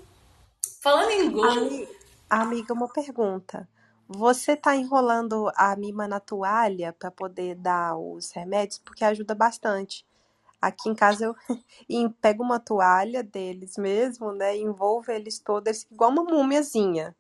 Falando 0.83 1.11
em 1.11 1.31
glow. 1.31 1.89
Amiga, 2.29 2.75
uma 2.75 2.89
pergunta. 2.89 3.69
Você 4.09 4.57
tá 4.57 4.75
enrolando 4.75 5.53
a 5.55 5.77
mima 5.77 6.09
na 6.09 6.19
toalha 6.19 6.93
para 6.93 7.13
poder 7.13 7.55
dar 7.55 7.97
os 7.97 8.33
remédios? 8.33 8.79
Porque 8.79 9.05
ajuda 9.05 9.37
bastante. 9.37 10.05
Aqui 10.61 10.89
em 10.89 10.95
casa 10.95 11.25
eu 11.89 12.11
pego 12.21 12.43
uma 12.43 12.59
toalha 12.59 13.23
deles 13.23 13.77
mesmo, 13.79 14.33
né? 14.33 14.57
Envolvo 14.57 15.13
eles 15.13 15.39
todos 15.39 15.87
igual 15.91 16.11
uma 16.11 16.25
múmiazinha. 16.25 17.15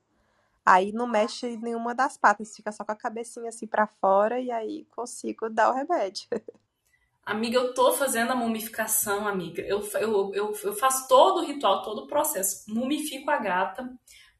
Aí 0.64 0.92
não 0.92 1.06
mexe 1.06 1.56
nenhuma 1.56 1.94
das 1.94 2.16
patas, 2.16 2.54
fica 2.54 2.70
só 2.70 2.84
com 2.84 2.92
a 2.92 2.96
cabecinha 2.96 3.48
assim 3.48 3.66
para 3.66 3.86
fora 3.86 4.38
e 4.38 4.50
aí 4.50 4.84
consigo 4.90 5.48
dar 5.48 5.70
o 5.70 5.74
remédio. 5.74 6.28
Amiga, 7.24 7.58
eu 7.58 7.74
tô 7.74 7.92
fazendo 7.92 8.32
a 8.32 8.34
mumificação, 8.34 9.28
amiga. 9.28 9.62
Eu, 9.62 9.80
eu, 9.94 10.34
eu, 10.34 10.52
eu 10.64 10.74
faço 10.74 11.06
todo 11.06 11.40
o 11.40 11.46
ritual, 11.46 11.82
todo 11.82 12.02
o 12.02 12.06
processo. 12.06 12.64
Mumifico 12.68 13.30
a 13.30 13.36
gata, 13.36 13.88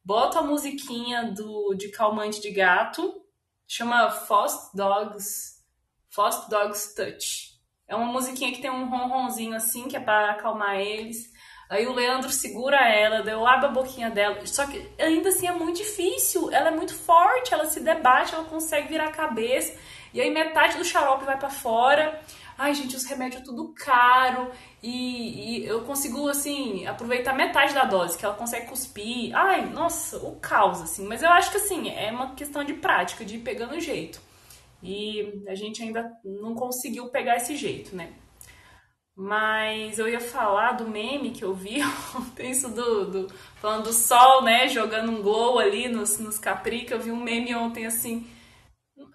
boto 0.03 0.37
a 0.37 0.43
musiquinha 0.43 1.31
do, 1.31 1.73
de 1.73 1.89
calmante 1.89 2.41
de 2.41 2.51
gato, 2.51 3.23
chama 3.67 4.09
Fost 4.11 4.75
Dogs, 4.75 5.63
Fost 6.09 6.49
Dogs 6.49 6.93
Touch. 6.93 7.51
É 7.87 7.95
uma 7.95 8.11
musiquinha 8.11 8.51
que 8.51 8.61
tem 8.61 8.71
um 8.71 8.89
ronronzinho 8.89 9.55
assim, 9.55 9.87
que 9.87 9.95
é 9.95 9.99
para 9.99 10.31
acalmar 10.31 10.77
eles. 10.77 11.31
Aí 11.71 11.87
o 11.87 11.93
Leandro 11.93 12.29
segura 12.29 12.75
ela, 12.85 13.21
eu 13.21 13.47
abro 13.47 13.67
a 13.67 13.71
boquinha 13.71 14.09
dela. 14.09 14.45
Só 14.45 14.67
que 14.67 14.85
ainda 14.99 15.29
assim 15.29 15.47
é 15.47 15.53
muito 15.53 15.77
difícil. 15.77 16.51
Ela 16.51 16.67
é 16.67 16.71
muito 16.71 16.93
forte, 16.93 17.53
ela 17.53 17.65
se 17.65 17.79
debate, 17.79 18.35
ela 18.35 18.43
consegue 18.43 18.89
virar 18.89 19.05
a 19.05 19.11
cabeça. 19.11 19.79
E 20.13 20.19
aí 20.19 20.29
metade 20.29 20.77
do 20.77 20.83
xarope 20.83 21.23
vai 21.23 21.39
para 21.39 21.49
fora. 21.49 22.21
Ai, 22.57 22.75
gente, 22.75 22.97
os 22.97 23.05
remédios 23.05 23.43
tudo 23.43 23.73
caro. 23.73 24.51
E, 24.83 25.61
e, 25.61 25.65
eu 25.65 25.85
consigo, 25.85 26.27
assim, 26.27 26.85
aproveitar 26.85 27.33
metade 27.33 27.73
da 27.73 27.85
dose, 27.85 28.17
que 28.17 28.25
ela 28.25 28.35
consegue 28.35 28.67
cuspir. 28.67 29.33
Ai, 29.33 29.65
nossa, 29.69 30.17
o 30.17 30.35
caos, 30.41 30.81
assim. 30.81 31.07
Mas 31.07 31.23
eu 31.23 31.29
acho 31.29 31.51
que, 31.51 31.57
assim, 31.57 31.89
é 31.89 32.11
uma 32.11 32.35
questão 32.35 32.65
de 32.65 32.73
prática, 32.73 33.23
de 33.23 33.37
ir 33.37 33.39
pegando 33.39 33.79
jeito. 33.79 34.21
E 34.83 35.41
a 35.47 35.55
gente 35.55 35.81
ainda 35.81 36.11
não 36.25 36.53
conseguiu 36.53 37.07
pegar 37.07 37.37
esse 37.37 37.55
jeito, 37.55 37.95
né? 37.95 38.11
Mas 39.21 39.99
eu 39.99 40.09
ia 40.09 40.19
falar 40.19 40.71
do 40.71 40.87
meme 40.87 41.29
que 41.29 41.45
eu 41.45 41.53
vi 41.53 41.79
ontem, 42.17 42.49
isso 42.49 42.69
do, 42.69 43.05
do, 43.05 43.33
falando 43.57 43.83
do 43.83 43.93
sol, 43.93 44.41
né? 44.41 44.67
Jogando 44.67 45.11
um 45.11 45.21
glow 45.21 45.59
ali 45.59 45.87
nos, 45.87 46.17
nos 46.17 46.41
eu 46.89 46.99
vi 46.99 47.11
um 47.11 47.23
meme 47.23 47.53
ontem 47.53 47.85
assim. 47.85 48.27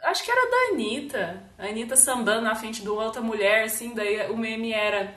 Acho 0.04 0.24
que 0.24 0.30
era 0.30 0.48
da 0.48 0.74
Anitta. 0.74 1.50
A 1.58 1.66
Anitta 1.66 1.96
sambando 1.96 2.42
na 2.42 2.54
frente 2.54 2.82
de 2.82 2.88
outra 2.88 3.20
mulher, 3.20 3.64
assim, 3.64 3.94
daí 3.94 4.30
o 4.30 4.36
meme 4.36 4.72
era 4.72 5.12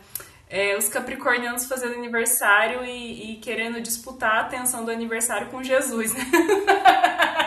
é, 0.50 0.76
os 0.76 0.90
capricornianos 0.90 1.68
fazendo 1.68 1.94
aniversário 1.94 2.84
e, 2.84 3.34
e, 3.34 3.36
querendo 3.36 3.80
disputar 3.80 4.38
a 4.38 4.42
atenção 4.42 4.84
do 4.86 4.90
aniversário 4.90 5.50
com 5.52 5.62
Jesus, 5.62 6.16
né? 6.16 6.22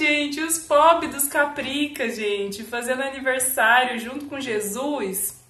gente, 0.00 0.40
os 0.40 0.58
pobres 0.58 1.14
dos 1.14 1.28
capricas, 1.28 2.16
gente, 2.16 2.64
fazendo 2.64 3.02
aniversário 3.02 3.98
junto 3.98 4.26
com 4.26 4.40
Jesus. 4.40 5.44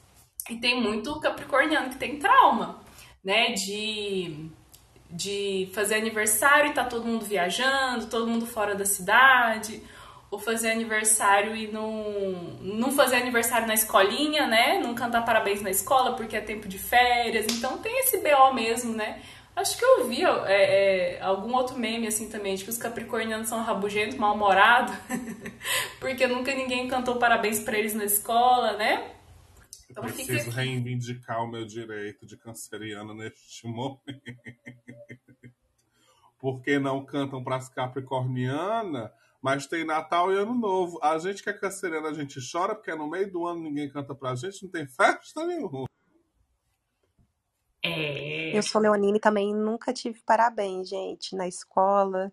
E 0.49 0.57
tem 0.57 0.81
muito 0.81 1.19
capricorniano 1.21 1.91
que 1.91 1.97
tem 1.97 2.19
trauma, 2.19 2.81
né? 3.25 3.53
De, 3.53 4.51
de 5.09 5.71
fazer 5.73 5.95
aniversário 5.95 6.71
e 6.71 6.75
tá 6.75 6.85
todo 6.85 7.07
mundo 7.07 7.25
viajando, 7.25 8.07
todo 8.07 8.27
mundo 8.27 8.45
fora 8.45 8.75
da 8.75 8.85
cidade. 8.85 9.83
Ou 10.31 10.39
fazer 10.39 10.71
aniversário 10.71 11.57
e 11.57 11.67
não, 11.69 12.05
não 12.61 12.93
fazer 12.93 13.17
aniversário 13.17 13.67
na 13.67 13.75
escolinha, 13.75 14.47
né? 14.47 14.79
Não 14.79 14.95
cantar 14.95 15.25
parabéns 15.25 15.61
na 15.61 15.71
escola 15.71 16.15
porque 16.15 16.37
é 16.37 16.41
tempo 16.41 16.69
de 16.69 16.79
férias. 16.79 17.47
Então 17.51 17.79
tem 17.79 18.01
esse 18.01 18.19
BO 18.19 18.55
mesmo, 18.55 18.95
né? 18.95 19.21
Acho 19.55 19.77
que 19.77 19.85
eu 19.85 20.09
vi 20.09 20.25
é, 20.25 21.17
é, 21.17 21.21
algum 21.21 21.55
outro 21.55 21.77
meme 21.77 22.07
assim 22.07 22.29
também, 22.29 22.55
de 22.55 22.65
que 22.65 22.71
os 22.71 22.79
capricornianos 22.79 23.49
são 23.49 23.63
rabugentos, 23.63 24.17
mal-humorados, 24.17 24.95
porque 26.01 26.27
nunca 26.27 26.55
ninguém 26.55 26.89
cantou 26.89 27.17
parabéns 27.17 27.61
para 27.61 27.79
eles 27.79 27.95
na 27.95 28.05
escola, 28.05 28.77
né? 28.77 29.17
Então, 29.91 30.05
eu 30.05 30.13
preciso 30.13 30.51
reivindicar 30.51 31.43
o 31.43 31.49
meu 31.49 31.67
direito 31.67 32.25
de 32.25 32.37
canceriano 32.37 33.13
neste 33.13 33.67
momento. 33.69 34.01
porque 36.39 36.79
não 36.79 37.05
cantam 37.05 37.43
para 37.43 37.57
as 37.57 37.69
capricornianas, 37.69 39.11
mas 39.43 39.67
tem 39.67 39.85
Natal 39.85 40.33
e 40.33 40.37
Ano 40.37 40.55
Novo. 40.55 40.99
A 41.03 41.19
gente 41.19 41.43
que 41.43 41.51
é 41.51 41.53
canceriana, 41.53 42.09
a 42.09 42.15
gente 42.15 42.39
chora 42.51 42.75
porque 42.75 42.95
no 42.95 43.11
meio 43.11 43.31
do 43.31 43.47
ano 43.47 43.61
ninguém 43.61 43.91
canta 43.91 44.15
pra 44.15 44.37
gente, 44.37 44.63
não 44.63 44.71
tem 44.71 44.87
festa 44.87 45.45
nenhuma. 45.45 45.87
É... 47.83 48.57
Eu 48.57 48.63
sou 48.63 48.81
leonina 48.81 49.17
e 49.17 49.21
também 49.21 49.55
nunca 49.55 49.93
tive 49.93 50.21
parabéns, 50.21 50.89
gente, 50.89 51.35
na 51.35 51.49
escola. 51.49 52.33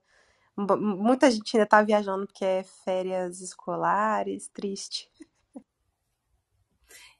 Muita 0.55 1.29
gente 1.29 1.55
ainda 1.55 1.67
tá 1.67 1.81
viajando 1.83 2.25
porque 2.25 2.43
é 2.43 2.63
férias 2.83 3.41
escolares, 3.41 4.47
triste. 4.49 5.09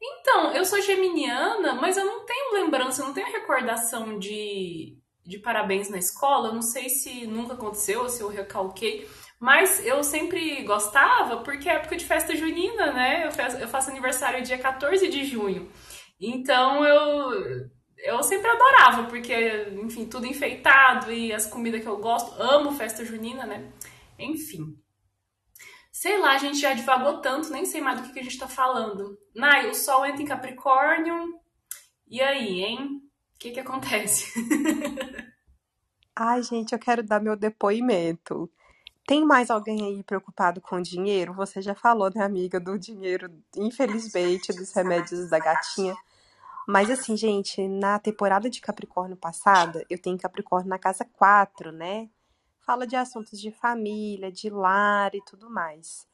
Então, 0.02 0.52
eu 0.54 0.66
sou 0.66 0.82
geminiana, 0.82 1.74
mas 1.74 1.98
eu 1.98 2.06
não 2.06 2.26
tenho 2.26 2.54
lembrança, 2.54 3.02
eu 3.02 3.08
não 3.08 3.14
tenho 3.14 3.32
recordação 3.32 4.20
de, 4.20 4.98
de 5.26 5.40
parabéns 5.40 5.90
na 5.90 5.98
escola. 5.98 6.50
Eu 6.50 6.54
não 6.54 6.62
sei 6.62 6.90
se 6.90 7.26
nunca 7.28 7.54
aconteceu 7.54 8.02
ou 8.02 8.10
se 8.10 8.22
eu 8.22 8.28
recalquei. 8.28 9.08
Mas 9.40 9.86
eu 9.86 10.04
sempre 10.04 10.64
gostava 10.64 11.38
porque 11.38 11.70
é 11.70 11.74
época 11.76 11.96
de 11.96 12.06
festa 12.06 12.36
junina, 12.36 12.92
né? 12.92 13.28
Eu 13.28 13.32
faço, 13.32 13.58
eu 13.58 13.68
faço 13.68 13.90
aniversário 13.92 14.44
dia 14.44 14.58
14 14.58 15.08
de 15.10 15.26
junho. 15.26 15.72
Então 16.20 16.84
eu 16.84 17.70
eu 17.98 18.22
sempre 18.24 18.50
adorava, 18.50 19.04
porque, 19.06 19.70
enfim, 19.84 20.06
tudo 20.06 20.26
enfeitado 20.26 21.12
e 21.12 21.34
as 21.34 21.46
comidas 21.46 21.82
que 21.82 21.88
eu 21.88 21.98
gosto. 21.98 22.42
Amo 22.42 22.72
festa 22.72 23.04
junina, 23.04 23.46
né? 23.46 23.72
Enfim. 24.18 24.78
Sei 25.92 26.18
lá, 26.20 26.34
a 26.34 26.38
gente 26.38 26.60
já 26.60 26.74
divagou 26.74 27.22
tanto, 27.22 27.52
nem 27.52 27.66
sei 27.66 27.82
mais 27.82 28.00
do 28.00 28.14
que, 28.14 28.20
a 28.20 28.24
gente 28.24 28.38
tá 28.38 28.48
falando. 28.48 29.18
Nai, 29.34 29.70
o 29.70 29.74
sol 29.74 30.06
entra 30.06 30.22
em 30.22 30.28
Capricórnio. 30.28 31.40
E 32.08 32.22
aí, 32.22 32.62
hein? 32.64 33.02
O 33.36 33.40
que 33.40 33.52
que 33.52 33.60
acontece? 33.60 34.32
Ai, 36.16 36.42
gente, 36.44 36.74
eu 36.74 36.80
quero 36.80 37.04
dar 37.04 37.20
meu 37.20 37.36
depoimento. 37.36 38.50
Tem 39.08 39.26
mais 39.26 39.50
alguém 39.50 39.86
aí 39.86 40.04
preocupado 40.04 40.60
com 40.60 40.82
dinheiro? 40.82 41.34
Você 41.34 41.62
já 41.62 41.74
falou, 41.74 42.12
né, 42.14 42.24
amiga, 42.24 42.60
do 42.60 42.78
dinheiro, 42.78 43.32
infelizmente, 43.56 44.52
dos 44.54 44.74
remédios 44.74 45.30
da 45.30 45.40
gatinha. 45.40 45.96
Mas 46.68 46.92
assim, 46.92 47.16
gente, 47.16 47.66
na 47.66 47.98
temporada 47.98 48.50
de 48.50 48.60
Capricórnio 48.60 49.16
passada, 49.16 49.86
eu 49.90 49.98
tenho 49.98 50.18
Capricórnio 50.18 50.68
na 50.68 50.78
casa 50.78 51.06
4, 51.06 51.72
né? 51.72 52.10
Fala 52.60 52.86
de 52.86 52.94
assuntos 52.94 53.40
de 53.40 53.52
família, 53.52 54.30
de 54.30 54.50
lar 54.50 55.16
e 55.16 55.24
tudo 55.24 55.50
mais. 55.50 56.06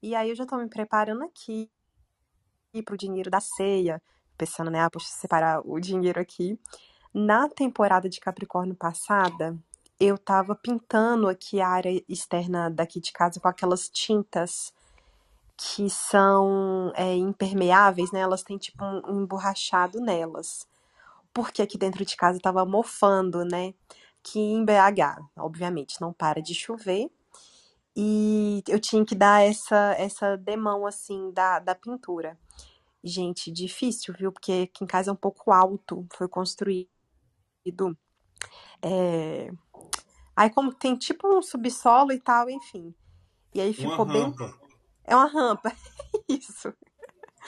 E 0.00 0.14
aí 0.14 0.28
eu 0.28 0.36
já 0.36 0.46
tô 0.46 0.56
me 0.58 0.68
preparando 0.68 1.24
aqui 1.24 1.68
pro 2.84 2.96
dinheiro 2.96 3.28
da 3.28 3.40
ceia, 3.40 4.00
pensando, 4.38 4.70
né, 4.70 4.80
ah, 4.80 4.90
poxa, 4.90 5.08
separar 5.08 5.60
o 5.66 5.80
dinheiro 5.80 6.20
aqui. 6.20 6.56
Na 7.12 7.48
temporada 7.48 8.08
de 8.08 8.20
Capricórnio 8.20 8.76
passada, 8.76 9.58
eu 9.98 10.16
tava 10.16 10.54
pintando 10.54 11.26
aqui 11.26 11.60
a 11.60 11.68
área 11.68 12.04
externa 12.08 12.70
daqui 12.70 13.00
de 13.00 13.10
casa 13.10 13.40
com 13.40 13.48
aquelas 13.48 13.88
tintas 13.88 14.72
que 15.56 15.88
são 15.88 16.92
é, 16.94 17.14
impermeáveis, 17.14 18.12
né? 18.12 18.20
Elas 18.20 18.42
têm 18.42 18.58
tipo 18.58 18.84
um, 18.84 19.22
emborrachado 19.22 20.00
nelas. 20.00 20.68
Porque 21.32 21.62
aqui 21.62 21.78
dentro 21.78 22.04
de 22.04 22.16
casa 22.16 22.38
tava 22.40 22.64
mofando, 22.64 23.44
né? 23.44 23.74
Que 24.22 24.38
em 24.38 24.64
BH, 24.64 25.22
obviamente, 25.36 26.00
não 26.00 26.12
para 26.12 26.42
de 26.42 26.54
chover. 26.54 27.10
E 27.96 28.62
eu 28.68 28.78
tinha 28.78 29.04
que 29.04 29.14
dar 29.14 29.42
essa, 29.42 29.94
essa 29.98 30.36
demão, 30.36 30.86
assim, 30.86 31.30
da, 31.32 31.58
da 31.58 31.74
pintura. 31.74 32.38
Gente, 33.02 33.50
difícil, 33.50 34.14
viu? 34.18 34.30
Porque 34.30 34.68
aqui 34.68 34.84
em 34.84 34.86
casa 34.86 35.10
é 35.10 35.12
um 35.12 35.16
pouco 35.16 35.50
alto, 35.50 36.06
foi 36.12 36.28
construído. 36.28 36.86
É... 38.82 39.50
Aí, 40.34 40.50
como 40.50 40.74
tem 40.74 40.94
tipo 40.96 41.26
um 41.26 41.40
subsolo 41.40 42.12
e 42.12 42.20
tal, 42.20 42.50
enfim. 42.50 42.94
E 43.54 43.60
aí 43.60 43.72
ficou 43.72 44.04
bem. 44.04 44.34
É 45.06 45.14
uma 45.14 45.26
rampa. 45.26 45.72
Isso. 46.28 46.74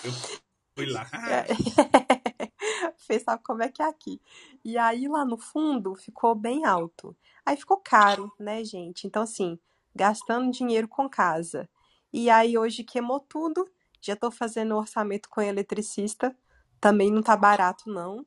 Eu 0.04 0.12
fui 0.74 0.86
lá. 0.86 1.06
É. 1.28 1.46
Fez 2.96 3.22
sabe 3.24 3.42
como 3.42 3.62
é 3.62 3.68
que 3.68 3.82
é 3.82 3.86
aqui. 3.86 4.20
E 4.64 4.78
aí 4.78 5.08
lá 5.08 5.24
no 5.24 5.36
fundo 5.36 5.94
ficou 5.96 6.34
bem 6.34 6.64
alto. 6.64 7.16
Aí 7.44 7.56
ficou 7.56 7.78
caro, 7.78 8.32
né, 8.38 8.62
gente? 8.64 9.06
Então, 9.06 9.22
assim, 9.22 9.58
gastando 9.94 10.52
dinheiro 10.52 10.86
com 10.86 11.08
casa. 11.08 11.68
E 12.12 12.30
aí 12.30 12.56
hoje 12.56 12.84
queimou 12.84 13.18
tudo. 13.20 13.68
Já 14.00 14.14
tô 14.14 14.30
fazendo 14.30 14.76
orçamento 14.76 15.28
com 15.28 15.40
eletricista. 15.40 16.36
Também 16.80 17.10
não 17.10 17.22
tá 17.22 17.36
barato, 17.36 17.90
não. 17.90 18.24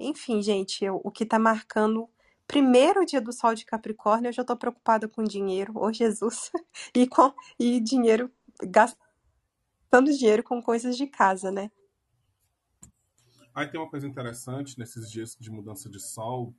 Enfim, 0.00 0.42
gente, 0.42 0.84
eu, 0.84 1.00
o 1.04 1.10
que 1.10 1.24
tá 1.24 1.38
marcando 1.38 2.08
primeiro 2.46 3.04
dia 3.06 3.20
do 3.20 3.32
sol 3.32 3.54
de 3.54 3.64
Capricórnio, 3.64 4.28
eu 4.28 4.32
já 4.32 4.44
tô 4.44 4.56
preocupada 4.56 5.08
com 5.08 5.22
dinheiro, 5.22 5.72
ô 5.76 5.92
Jesus, 5.92 6.50
e 6.94 7.06
com 7.06 7.32
e 7.58 7.80
dinheiro 7.80 8.30
gastando 8.66 10.12
dinheiro 10.16 10.42
com 10.42 10.62
coisas 10.62 10.96
de 10.96 11.06
casa, 11.06 11.50
né? 11.50 11.70
Aí 13.54 13.66
tem 13.66 13.78
uma 13.78 13.90
coisa 13.90 14.06
interessante 14.06 14.78
nesses 14.78 15.10
dias 15.10 15.36
de 15.38 15.50
mudança 15.50 15.90
de 15.90 16.00
sol, 16.00 16.54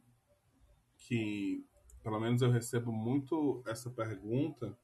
que 0.98 1.66
pelo 2.04 2.20
menos 2.20 2.42
eu 2.42 2.52
recebo 2.52 2.92
muito 2.92 3.64
essa 3.66 3.90
pergunta, 3.90 4.78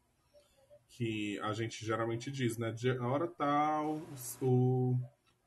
que 0.88 1.40
a 1.42 1.54
gente 1.54 1.86
geralmente 1.86 2.32
diz, 2.32 2.58
né? 2.58 2.72
De 2.72 2.90
hora 2.98 3.28
tal, 3.28 4.02
o 4.42 4.98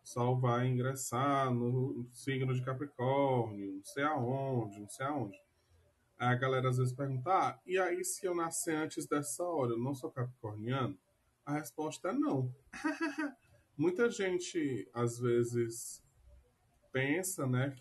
sol 0.05 0.39
vai 0.39 0.69
ingressar 0.69 1.53
no 1.53 2.07
signo 2.13 2.55
de 2.55 2.63
Capricórnio, 2.63 3.75
não 3.75 3.85
sei 3.85 4.05
aonde, 4.05 4.81
não 4.81 4.89
sei 4.89 5.07
aonde. 5.07 5.37
Aí 6.19 6.29
a 6.29 6.35
galera 6.37 6.69
às 6.69 6.77
vezes 6.77 6.93
pergunta, 6.93 7.31
ah, 7.31 7.59
e 7.67 7.77
aí 7.79 8.05
se 8.05 8.25
eu 8.25 8.35
nascer 8.35 8.77
antes 8.77 9.07
dessa 9.07 9.43
hora, 9.43 9.73
eu 9.73 9.79
não 9.79 9.95
sou 9.95 10.11
capricorniano? 10.11 10.97
A 11.45 11.55
resposta 11.55 12.09
é 12.09 12.13
não. 12.13 12.55
Muita 13.77 14.11
gente, 14.11 14.89
às 14.93 15.19
vezes, 15.19 16.03
pensa, 16.93 17.47
né, 17.47 17.77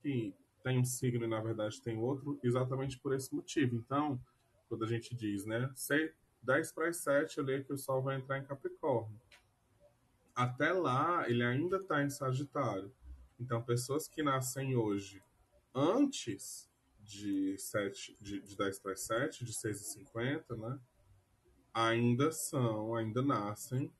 que 0.00 0.34
tem 0.62 0.78
um 0.78 0.84
signo 0.84 1.24
e 1.24 1.28
na 1.28 1.40
verdade 1.40 1.80
tem 1.80 1.96
outro, 1.96 2.38
exatamente 2.42 2.98
por 2.98 3.14
esse 3.14 3.34
motivo. 3.34 3.76
Então, 3.76 4.20
quando 4.68 4.84
a 4.84 4.88
gente 4.88 5.14
diz, 5.14 5.44
né, 5.44 5.72
10 6.42 6.72
para 6.72 6.88
as 6.88 6.98
7, 6.98 7.38
eu 7.38 7.44
leio 7.44 7.64
que 7.64 7.72
o 7.72 7.78
Sol 7.78 8.02
vai 8.02 8.16
entrar 8.16 8.38
em 8.38 8.44
Capricórnio. 8.44 9.18
Até 10.34 10.72
lá, 10.72 11.28
ele 11.28 11.44
ainda 11.44 11.76
está 11.76 12.02
em 12.02 12.10
Sagitário. 12.10 12.92
Então, 13.38 13.62
pessoas 13.62 14.08
que 14.08 14.22
nascem 14.22 14.76
hoje 14.76 15.22
antes 15.74 16.68
de, 17.00 17.56
7, 17.58 18.16
de, 18.20 18.40
de 18.40 18.56
10 18.56 18.78
para 18.78 18.92
as 18.92 19.00
7, 19.00 19.44
de 19.44 19.52
6 19.52 19.80
e 19.80 19.84
50, 19.84 20.56
né, 20.56 20.80
ainda 21.74 22.30
são, 22.30 22.94
ainda 22.94 23.20
nascem 23.20 23.92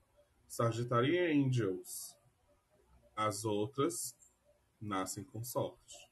Sagitário 0.46 1.12
Angels. 1.20 2.16
As 3.16 3.44
outras 3.44 4.16
nascem 4.80 5.24
com 5.24 5.42
sorte. 5.42 6.04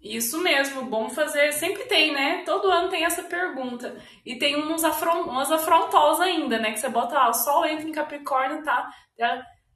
Isso 0.00 0.40
mesmo, 0.40 0.84
bom 0.84 1.10
fazer. 1.10 1.52
Sempre 1.52 1.84
tem, 1.84 2.12
né? 2.12 2.42
Todo 2.44 2.70
ano 2.70 2.88
tem 2.88 3.04
essa 3.04 3.24
pergunta. 3.24 4.00
E 4.24 4.38
tem 4.38 4.56
uns 4.56 4.84
afron 4.84 5.24
umas 5.24 5.50
afrontosas 5.50 6.20
ainda, 6.20 6.58
né? 6.58 6.72
Que 6.72 6.78
você 6.78 6.88
bota, 6.88 7.18
ah, 7.18 7.30
o 7.30 7.34
sol 7.34 7.66
entra 7.66 7.88
em 7.88 7.92
Capricórnio, 7.92 8.62
tá? 8.62 8.88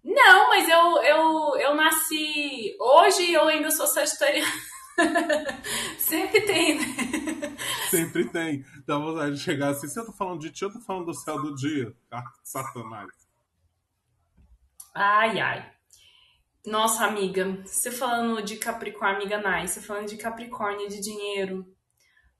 Não, 0.04 0.48
mas 0.48 0.68
eu, 0.68 1.02
eu, 1.02 1.56
eu 1.56 1.74
nasci 1.74 2.76
hoje 2.80 3.22
e 3.24 3.34
eu 3.34 3.48
ainda 3.48 3.70
sou 3.70 3.86
sagitariana. 3.86 4.50
Sempre 5.98 6.40
tem, 6.42 6.78
né? 6.78 6.84
Sempre 7.92 8.24
tem. 8.30 8.64
Dá 8.86 8.96
vontade 8.96 9.36
de 9.36 9.42
chegar 9.42 9.68
assim. 9.68 9.86
Se 9.86 10.00
eu 10.00 10.06
tô 10.06 10.12
falando 10.12 10.40
de 10.40 10.50
ti, 10.50 10.62
eu 10.62 10.72
tô 10.72 10.80
falando 10.80 11.04
do 11.04 11.14
céu 11.14 11.40
do 11.42 11.54
dia. 11.54 11.94
Ah, 12.10 12.24
satanás. 12.42 13.10
Ai, 14.94 15.38
ai. 15.38 15.70
Nossa, 16.64 17.04
amiga, 17.04 17.60
você 17.66 17.90
falando 17.90 18.42
de 18.42 18.56
Capricórnio, 18.56 19.16
amiga 19.16 19.38
Nai, 19.38 19.68
você 19.68 19.80
falando 19.80 20.08
de 20.08 20.16
Capricórnio 20.16 20.88
de 20.88 21.00
dinheiro. 21.00 21.66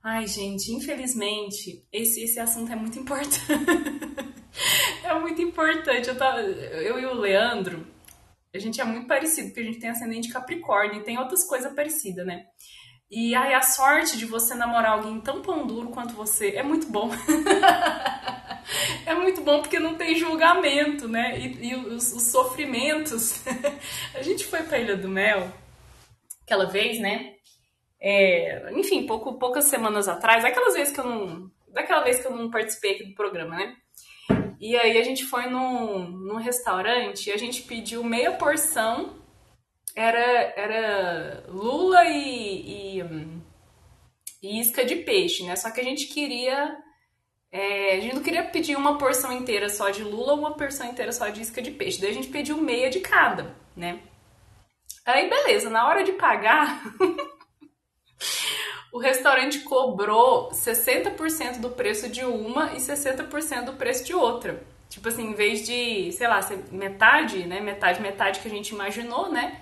Ai, 0.02 0.26
gente, 0.26 0.72
infelizmente, 0.72 1.86
esse, 1.92 2.22
esse 2.22 2.40
assunto 2.40 2.72
é 2.72 2.76
muito 2.76 2.98
importante. 2.98 3.40
é 5.04 5.14
muito 5.20 5.42
importante. 5.42 6.08
Eu, 6.08 6.16
tava, 6.16 6.40
eu 6.40 6.98
e 6.98 7.04
o 7.04 7.14
Leandro, 7.14 7.86
a 8.54 8.58
gente 8.58 8.80
é 8.80 8.84
muito 8.84 9.06
parecido, 9.06 9.48
porque 9.48 9.60
a 9.60 9.64
gente 9.64 9.80
tem 9.80 9.90
ascendente 9.90 10.32
Capricórnio 10.32 11.00
e 11.00 11.04
tem 11.04 11.18
outras 11.18 11.44
coisas 11.44 11.74
parecidas, 11.74 12.24
né? 12.24 12.46
E 13.14 13.34
ai, 13.34 13.52
a 13.52 13.60
sorte 13.60 14.16
de 14.16 14.24
você 14.24 14.54
namorar 14.54 14.92
alguém 14.92 15.20
tão 15.20 15.42
pão 15.42 15.66
duro 15.66 15.90
quanto 15.90 16.14
você 16.14 16.52
é 16.56 16.62
muito 16.62 16.86
bom. 16.86 17.10
é 19.04 19.14
muito 19.14 19.42
bom 19.42 19.60
porque 19.60 19.78
não 19.78 19.96
tem 19.96 20.16
julgamento, 20.16 21.06
né? 21.06 21.38
E, 21.38 21.72
e 21.72 21.74
os, 21.74 22.10
os, 22.10 22.22
sofrimentos. 22.22 23.44
a 24.16 24.22
gente 24.22 24.46
foi 24.46 24.62
pra 24.62 24.78
Ilha 24.78 24.96
do 24.96 25.10
Mel 25.10 25.52
aquela 26.42 26.64
vez, 26.64 26.98
né? 27.00 27.34
É, 28.00 28.72
enfim, 28.72 29.06
pouco, 29.06 29.38
poucas 29.38 29.66
semanas 29.66 30.08
atrás, 30.08 30.42
aquelas 30.42 30.72
vezes 30.72 30.94
que 30.94 31.00
eu 31.00 31.04
não. 31.04 31.50
Daquela 31.68 32.02
vez 32.02 32.18
que 32.18 32.26
eu 32.26 32.34
não 32.34 32.50
participei 32.50 32.94
aqui 32.94 33.04
do 33.04 33.14
programa, 33.14 33.56
né? 33.56 33.76
E 34.58 34.74
aí 34.74 34.96
a 34.96 35.04
gente 35.04 35.24
foi 35.24 35.50
num, 35.50 36.08
num 36.08 36.36
restaurante 36.36 37.28
e 37.28 37.32
a 37.32 37.36
gente 37.36 37.60
pediu 37.62 38.02
meia 38.02 38.32
porção. 38.32 39.21
Era, 39.94 40.54
era 40.56 41.44
lula 41.48 42.04
e, 42.06 42.98
e, 42.98 43.04
e 44.42 44.60
isca 44.60 44.84
de 44.84 44.96
peixe, 44.96 45.44
né? 45.44 45.54
Só 45.56 45.70
que 45.70 45.80
a 45.80 45.84
gente 45.84 46.06
queria 46.06 46.78
é, 47.52 47.96
a 47.96 48.00
gente 48.00 48.14
não 48.14 48.22
queria 48.22 48.44
pedir 48.44 48.74
uma 48.76 48.96
porção 48.96 49.30
inteira 49.30 49.68
só 49.68 49.90
de 49.90 50.02
lula 50.02 50.32
ou 50.32 50.38
uma 50.38 50.54
porção 50.54 50.88
inteira 50.88 51.12
só 51.12 51.28
de 51.28 51.42
isca 51.42 51.60
de 51.60 51.70
peixe. 51.70 52.00
Daí 52.00 52.10
a 52.10 52.14
gente 52.14 52.28
pediu 52.28 52.56
meia 52.56 52.88
de 52.88 53.00
cada, 53.00 53.54
né? 53.76 54.00
Aí 55.04 55.28
beleza, 55.28 55.68
na 55.68 55.86
hora 55.86 56.02
de 56.02 56.12
pagar, 56.12 56.82
o 58.90 58.98
restaurante 58.98 59.60
cobrou 59.60 60.48
60% 60.50 61.60
do 61.60 61.70
preço 61.70 62.08
de 62.08 62.24
uma 62.24 62.72
e 62.72 62.76
60% 62.76 63.64
do 63.66 63.74
preço 63.74 64.04
de 64.04 64.14
outra. 64.14 64.64
Tipo 64.88 65.08
assim, 65.08 65.30
em 65.30 65.34
vez 65.34 65.66
de, 65.66 66.10
sei 66.12 66.28
lá, 66.28 66.40
metade, 66.70 67.44
né? 67.46 67.60
Metade, 67.60 68.00
metade 68.00 68.40
que 68.40 68.48
a 68.48 68.50
gente 68.50 68.70
imaginou, 68.70 69.30
né? 69.30 69.60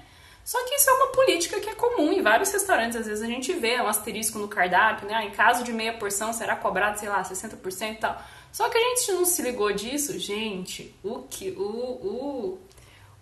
Só 0.51 0.59
que 0.65 0.75
isso 0.75 0.91
é 0.91 0.93
uma 0.95 1.13
política 1.13 1.61
que 1.61 1.71
é 1.71 1.77
comum 1.77 2.13
em 2.13 2.23
vários 2.23 2.51
restaurantes. 2.53 2.97
Às 2.97 3.07
vezes 3.07 3.23
a 3.23 3.27
gente 3.29 3.53
vê 3.53 3.81
um 3.81 3.87
asterisco 3.87 4.37
no 4.37 4.49
cardápio, 4.49 5.07
né? 5.07 5.15
Ah, 5.15 5.25
em 5.25 5.31
caso 5.31 5.63
de 5.63 5.73
meia 5.73 5.93
porção 5.93 6.33
será 6.33 6.57
cobrado, 6.57 6.99
sei 6.99 7.09
lá, 7.09 7.23
60% 7.23 7.93
e 7.93 7.95
tal. 7.99 8.21
Só 8.51 8.69
que 8.69 8.77
a 8.77 8.81
gente 8.81 9.13
não 9.13 9.25
se 9.25 9.43
ligou 9.43 9.73
disso. 9.73 10.19
Gente, 10.19 10.93
o 11.05 11.21
que 11.21 11.51
o, 11.51 11.63
o, 11.63 12.59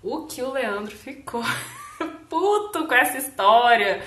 o 0.03 0.27
que 0.27 0.41
o 0.41 0.53
Leandro 0.53 0.97
ficou 0.97 1.43
puto 2.31 2.87
com 2.87 2.95
essa 2.95 3.19
história, 3.19 4.03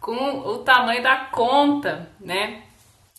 com 0.00 0.14
o 0.14 0.58
tamanho 0.58 1.02
da 1.02 1.16
conta, 1.16 2.12
né? 2.20 2.62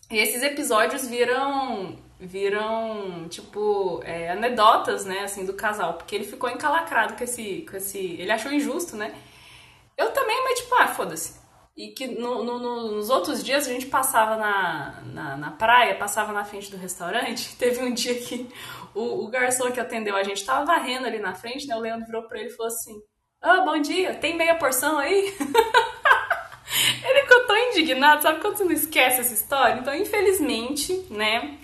E 0.10 0.20
esses 0.20 0.42
episódios 0.42 1.06
viram 1.06 1.98
viram 2.18 3.28
tipo 3.28 4.02
é, 4.06 4.32
anedotas, 4.32 5.04
né, 5.04 5.26
assim, 5.26 5.44
do 5.44 5.52
casal, 5.52 5.96
porque 5.96 6.16
ele 6.16 6.24
ficou 6.24 6.50
encalacrado 6.50 7.16
com 7.16 7.24
esse, 7.26 7.66
com 7.70 7.76
esse, 7.76 7.98
ele 7.98 8.32
achou 8.32 8.50
injusto, 8.50 8.96
né? 8.96 9.14
Eu 9.98 10.12
também, 10.12 10.44
mas 10.44 10.60
tipo, 10.60 10.76
ah, 10.76 10.88
foda-se. 10.88 11.42
E 11.76 11.90
que 11.90 12.08
no, 12.08 12.44
no, 12.44 12.92
nos 12.92 13.10
outros 13.10 13.44
dias 13.44 13.68
a 13.68 13.72
gente 13.72 13.88
passava 13.88 14.38
na, 14.38 15.02
na, 15.06 15.38
na, 15.38 15.52
praia, 15.52 15.96
passava 15.96 16.32
na 16.32 16.46
frente 16.46 16.70
do 16.70 16.78
restaurante. 16.78 17.56
Teve 17.58 17.84
um 17.84 17.94
dia 17.94 18.14
que 18.20 18.48
o, 18.94 19.26
o, 19.26 19.28
garçom 19.28 19.72
que 19.72 19.80
atendeu 19.80 20.16
a 20.16 20.24
gente 20.24 20.46
tava 20.46 20.66
varrendo 20.66 21.08
ali 21.08 21.18
na 21.18 21.34
frente, 21.34 21.68
né? 21.68 21.76
O 21.76 21.80
Leandro 21.80 22.06
virou 22.06 22.24
pra 22.24 22.40
ele 22.40 22.50
e 22.50 22.56
falou 22.56 22.72
assim: 22.72 22.94
Ah, 23.42 23.60
oh, 23.62 23.66
bom 23.66 23.82
dia, 23.82 24.14
tem 24.16 24.38
meia 24.38 24.56
porção 24.56 25.00
aí? 25.00 25.34
ele 27.10 27.22
ficou 27.22 27.46
tão 27.48 27.58
indignado, 27.58 28.22
sabe 28.22 28.40
quando 28.40 28.58
você 28.58 28.64
não 28.66 28.72
esquece 28.72 29.22
essa 29.22 29.34
história? 29.34 29.80
Então, 29.80 29.96
infelizmente, 29.96 31.08
né? 31.10 31.58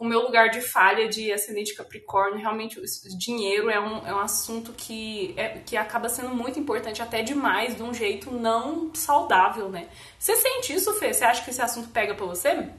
O 0.00 0.04
meu 0.04 0.22
lugar 0.22 0.50
de 0.50 0.60
falha 0.60 1.08
de 1.08 1.32
ascendente 1.32 1.74
Capricórnio, 1.74 2.38
realmente 2.38 2.80
o 2.80 2.84
dinheiro 3.18 3.70
é 3.70 3.78
um, 3.78 4.06
é 4.06 4.14
um 4.14 4.18
assunto 4.18 4.72
que, 4.72 5.34
é, 5.36 5.60
que 5.60 5.76
acaba 5.76 6.08
sendo 6.08 6.34
muito 6.34 6.58
importante, 6.58 7.00
até 7.00 7.22
demais, 7.22 7.76
de 7.76 7.82
um 7.82 7.94
jeito 7.94 8.30
não 8.30 8.94
saudável, 8.94 9.68
né? 9.68 9.88
Você 10.18 10.34
sente 10.36 10.72
isso, 10.72 10.92
Fê? 10.94 11.12
Você 11.12 11.24
acha 11.24 11.44
que 11.44 11.50
esse 11.50 11.62
assunto 11.62 11.90
pega 11.90 12.14
pra 12.14 12.26
você? 12.26 12.70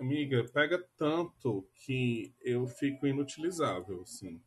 Amiga, 0.00 0.44
pega 0.52 0.84
tanto 0.96 1.68
que 1.74 2.34
eu 2.42 2.66
fico 2.66 3.06
inutilizável, 3.06 4.02
assim. 4.02 4.40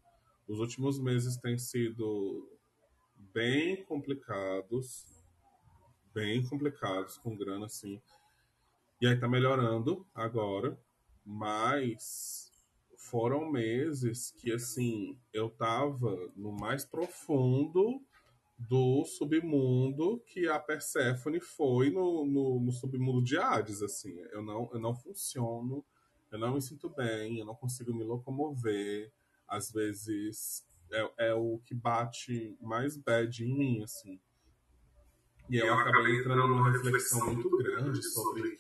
Os 0.47 0.59
últimos 0.59 0.99
meses 0.99 1.37
têm 1.37 1.57
sido 1.57 2.49
bem 3.15 3.83
complicados, 3.83 5.05
bem 6.13 6.43
complicados 6.43 7.17
com 7.17 7.35
grana, 7.35 7.65
assim. 7.65 8.01
E 8.99 9.07
aí 9.07 9.19
tá 9.19 9.27
melhorando 9.27 10.05
agora. 10.13 10.77
Mas 11.29 12.49
foram 12.95 13.51
meses 13.51 14.31
que, 14.31 14.49
assim, 14.49 15.19
eu 15.33 15.49
tava 15.49 16.31
no 16.37 16.53
mais 16.53 16.85
profundo 16.85 18.01
do 18.57 19.03
submundo 19.03 20.23
que 20.25 20.47
a 20.47 20.57
Persephone 20.57 21.41
foi 21.41 21.89
no, 21.89 22.25
no, 22.25 22.61
no, 22.61 22.71
submundo 22.71 23.21
de 23.21 23.37
Hades, 23.37 23.81
assim. 23.81 24.17
Eu 24.31 24.41
não, 24.41 24.69
eu 24.71 24.79
não 24.79 24.95
funciono, 24.95 25.83
eu 26.31 26.39
não 26.39 26.53
me 26.53 26.61
sinto 26.61 26.89
bem, 26.89 27.39
eu 27.39 27.45
não 27.45 27.53
consigo 27.53 27.93
me 27.93 28.05
locomover. 28.05 29.11
Às 29.45 29.69
vezes 29.69 30.65
é, 30.89 31.27
é 31.29 31.33
o 31.33 31.59
que 31.65 31.75
bate 31.75 32.57
mais 32.61 32.95
bad 32.95 33.43
em 33.43 33.53
mim, 33.53 33.83
assim. 33.83 34.17
E 35.49 35.57
eu 35.57 35.73
acabei 35.73 36.19
entrando 36.19 36.47
numa 36.47 36.71
reflexão 36.71 37.25
muito 37.25 37.49
grande 37.57 38.01
sobre 38.01 38.57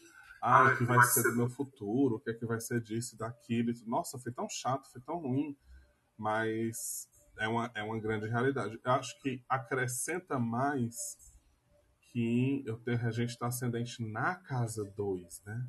ah, 0.49 0.71
o 0.71 0.77
que 0.77 0.85
vai 0.85 1.01
ser 1.03 1.23
do 1.23 1.35
meu 1.35 1.49
futuro, 1.49 2.15
o 2.15 2.19
que 2.21 2.29
é 2.29 2.33
que 2.33 2.45
vai 2.45 2.61
ser 2.61 2.79
disso 2.79 3.15
e 3.15 3.17
daquilo. 3.17 3.73
Nossa, 3.85 4.17
foi 4.17 4.31
tão 4.31 4.47
chato, 4.49 4.89
foi 4.89 5.01
tão 5.01 5.17
ruim, 5.17 5.57
mas 6.17 7.09
é 7.37 7.49
uma, 7.49 7.69
é 7.75 7.83
uma 7.83 7.99
grande 7.99 8.29
realidade. 8.29 8.79
Eu 8.81 8.91
acho 8.93 9.19
que 9.21 9.43
acrescenta 9.49 10.39
mais 10.39 10.95
que 11.99 12.63
eu 12.65 12.77
ter 12.79 12.95
regente 12.95 13.33
está 13.33 13.47
ascendente 13.47 14.01
na 14.01 14.35
casa 14.35 14.85
2, 14.95 15.43
né? 15.45 15.67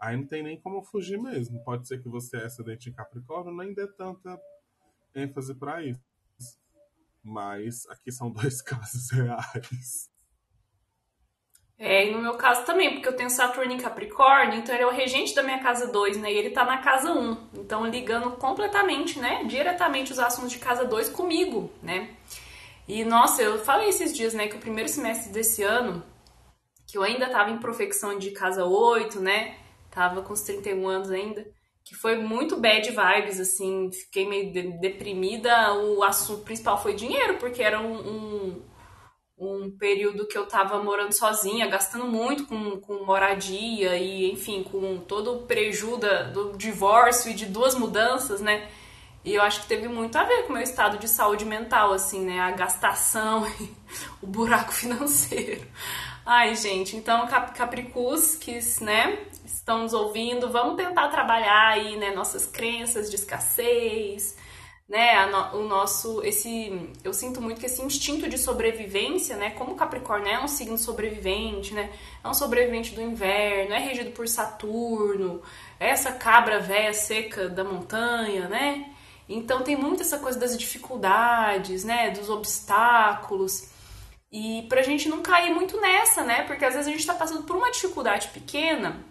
Aí 0.00 0.16
não 0.16 0.26
tem 0.26 0.42
nem 0.42 0.60
como 0.60 0.82
fugir 0.82 1.16
mesmo. 1.16 1.62
Pode 1.62 1.86
ser 1.86 2.02
que 2.02 2.08
você 2.08 2.38
é 2.38 2.46
ascendente 2.46 2.90
em 2.90 2.92
Capricórnio, 2.92 3.56
nem 3.56 3.72
dê 3.72 3.86
tanta 3.86 4.36
ênfase 5.14 5.54
para 5.54 5.80
isso. 5.80 6.02
Mas 7.22 7.86
aqui 7.88 8.10
são 8.10 8.32
dois 8.34 8.60
casos 8.60 9.12
reais. 9.12 10.11
É, 11.84 12.06
e 12.06 12.12
no 12.12 12.22
meu 12.22 12.34
caso 12.34 12.64
também, 12.64 12.92
porque 12.92 13.08
eu 13.08 13.16
tenho 13.16 13.28
Saturno 13.28 13.72
em 13.72 13.76
Capricórnio, 13.76 14.58
então 14.58 14.72
ele 14.72 14.84
é 14.84 14.86
o 14.86 14.92
regente 14.92 15.34
da 15.34 15.42
minha 15.42 15.58
casa 15.58 15.88
2, 15.88 16.16
né? 16.18 16.32
E 16.32 16.36
ele 16.36 16.50
tá 16.50 16.64
na 16.64 16.78
casa 16.78 17.12
1. 17.12 17.18
Um, 17.18 17.36
então 17.54 17.84
ligando 17.84 18.30
completamente, 18.32 19.18
né? 19.18 19.42
Diretamente 19.44 20.12
os 20.12 20.20
assuntos 20.20 20.52
de 20.52 20.58
casa 20.58 20.84
2 20.84 21.08
comigo, 21.08 21.72
né? 21.82 22.10
E 22.86 23.04
nossa, 23.04 23.42
eu 23.42 23.58
falei 23.58 23.88
esses 23.88 24.14
dias, 24.14 24.32
né, 24.32 24.46
que 24.46 24.56
o 24.56 24.60
primeiro 24.60 24.88
semestre 24.88 25.32
desse 25.32 25.62
ano, 25.62 26.04
que 26.86 26.96
eu 26.98 27.02
ainda 27.02 27.28
tava 27.28 27.50
em 27.50 27.58
profecção 27.58 28.16
de 28.16 28.30
casa 28.30 28.64
8, 28.64 29.20
né? 29.20 29.56
tava 29.92 30.22
com 30.22 30.32
os 30.32 30.40
31 30.42 30.88
anos 30.88 31.10
ainda, 31.10 31.46
que 31.84 31.94
foi 31.94 32.16
muito 32.16 32.56
bad 32.56 32.88
vibes, 32.88 33.38
assim, 33.38 33.90
fiquei 33.92 34.26
meio 34.26 34.52
de 34.52 34.62
deprimida. 34.78 35.74
O 35.74 36.02
assunto 36.02 36.42
principal 36.42 36.82
foi 36.82 36.94
dinheiro, 36.94 37.36
porque 37.38 37.62
era 37.62 37.78
um, 37.80 37.94
um, 37.94 38.62
um, 39.38 39.70
período 39.70 40.26
que 40.26 40.36
eu 40.36 40.46
tava 40.46 40.82
morando 40.82 41.12
sozinha, 41.12 41.66
gastando 41.66 42.06
muito 42.06 42.46
com, 42.46 42.80
com 42.80 43.04
moradia 43.04 43.96
e, 43.96 44.30
enfim, 44.30 44.62
com 44.62 44.98
todo 44.98 45.34
o 45.34 45.42
prejuízo 45.42 46.00
do 46.32 46.56
divórcio 46.56 47.30
e 47.30 47.34
de 47.34 47.46
duas 47.46 47.74
mudanças, 47.74 48.40
né? 48.40 48.68
E 49.24 49.34
eu 49.34 49.42
acho 49.42 49.62
que 49.62 49.68
teve 49.68 49.86
muito 49.88 50.16
a 50.16 50.24
ver 50.24 50.42
com 50.42 50.50
o 50.50 50.52
meu 50.54 50.62
estado 50.62 50.98
de 50.98 51.08
saúde 51.08 51.44
mental, 51.44 51.92
assim, 51.92 52.24
né? 52.24 52.40
A 52.40 52.50
gastação 52.50 53.46
e 53.60 53.70
o 54.20 54.26
buraco 54.26 54.72
financeiro. 54.72 55.66
Ai, 56.24 56.54
gente, 56.54 56.96
então 56.96 57.26
Capricus, 57.26 58.36
que, 58.36 58.56
né, 58.80 59.18
estão 59.44 59.82
nos 59.82 59.92
ouvindo, 59.92 60.50
vamos 60.50 60.76
tentar 60.76 61.08
trabalhar 61.08 61.70
aí, 61.70 61.96
né, 61.96 62.12
nossas 62.12 62.46
crenças 62.46 63.10
de 63.10 63.16
escassez, 63.16 64.36
né, 64.88 65.26
no, 65.26 65.60
o 65.60 65.68
nosso, 65.68 66.22
esse, 66.22 66.90
eu 67.02 67.14
sinto 67.14 67.40
muito 67.40 67.60
que 67.60 67.66
esse 67.66 67.80
instinto 67.82 68.28
de 68.28 68.36
sobrevivência, 68.36 69.36
né, 69.36 69.50
como 69.50 69.74
Capricórnio 69.74 70.28
é 70.28 70.42
um 70.42 70.48
signo 70.48 70.76
sobrevivente, 70.76 71.72
né, 71.72 71.90
é 72.22 72.28
um 72.28 72.34
sobrevivente 72.34 72.94
do 72.94 73.00
inverno, 73.00 73.74
é 73.74 73.78
regido 73.78 74.10
por 74.10 74.28
Saturno, 74.28 75.40
é 75.80 75.88
essa 75.88 76.12
cabra 76.12 76.60
velha 76.60 76.92
seca 76.92 77.48
da 77.48 77.64
montanha, 77.64 78.48
né, 78.48 78.92
então 79.28 79.62
tem 79.62 79.76
muito 79.76 80.02
essa 80.02 80.18
coisa 80.18 80.38
das 80.38 80.58
dificuldades, 80.58 81.84
né, 81.84 82.10
dos 82.10 82.28
obstáculos, 82.28 83.72
e 84.32 84.62
pra 84.68 84.82
gente 84.82 85.08
não 85.10 85.20
cair 85.20 85.52
muito 85.52 85.78
nessa, 85.78 86.24
né? 86.24 86.42
Porque 86.44 86.64
às 86.64 86.72
vezes 86.72 86.88
a 86.88 86.90
gente 86.90 87.06
tá 87.06 87.12
passando 87.12 87.42
por 87.42 87.54
uma 87.54 87.70
dificuldade 87.70 88.28
pequena 88.28 89.04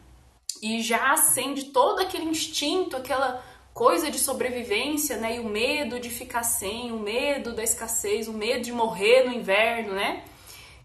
e 0.64 0.82
já 0.82 1.12
acende 1.12 1.66
todo 1.66 2.02
aquele 2.02 2.26
instinto, 2.26 2.98
aquela 2.98 3.44
coisa 3.74 4.12
de 4.12 4.20
sobrevivência, 4.20 5.18
né? 5.18 5.38
E 5.38 5.40
o 5.40 5.50
medo 5.50 6.00
de 6.00 6.10
ficar 6.10 6.44
sem, 6.44 6.92
o 6.92 7.00
medo 7.00 7.54
da 7.54 7.64
escassez, 7.64 8.28
o 8.28 8.34
medo 8.34 8.64
de 8.64 8.72
morrer 8.72 9.24
no 9.24 9.34
inverno, 9.34 9.94
né? 9.94 10.26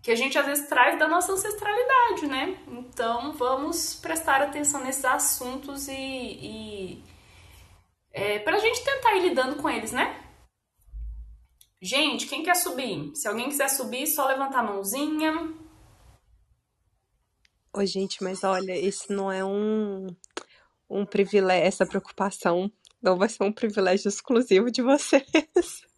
Que 0.02 0.10
a 0.10 0.14
gente 0.14 0.38
às 0.38 0.46
vezes 0.46 0.68
traz 0.68 0.98
da 0.98 1.08
nossa 1.08 1.32
ancestralidade, 1.32 2.26
né? 2.26 2.58
Então 2.68 3.32
vamos 3.32 3.94
prestar 3.94 4.40
atenção 4.40 4.82
nesses 4.84 5.04
assuntos 5.04 5.88
e, 5.88 5.92
e 5.92 7.04
é, 8.12 8.38
pra 8.38 8.58
gente 8.58 8.84
tentar 8.84 9.14
ir 9.16 9.28
lidando 9.28 9.56
com 9.56 9.68
eles, 9.68 9.92
né? 9.92 10.22
Gente, 11.82 12.26
quem 12.26 12.42
quer 12.42 12.56
subir? 12.56 13.14
Se 13.14 13.28
alguém 13.28 13.48
quiser 13.48 13.68
subir, 13.68 14.06
só 14.06 14.26
levantar 14.26 14.60
a 14.60 14.62
mãozinha. 14.62 15.52
Ô, 17.72 17.84
gente, 17.84 18.24
mas 18.24 18.42
olha, 18.42 18.72
esse 18.72 19.12
não 19.12 19.30
é 19.30 19.44
um, 19.44 20.06
um 20.88 21.04
privilégio, 21.04 21.66
essa 21.66 21.86
preocupação 21.86 22.70
não 23.02 23.16
vai 23.16 23.28
ser 23.28 23.42
um 23.44 23.52
privilégio 23.52 24.08
exclusivo 24.08 24.70
de 24.70 24.82
vocês. 24.82 25.24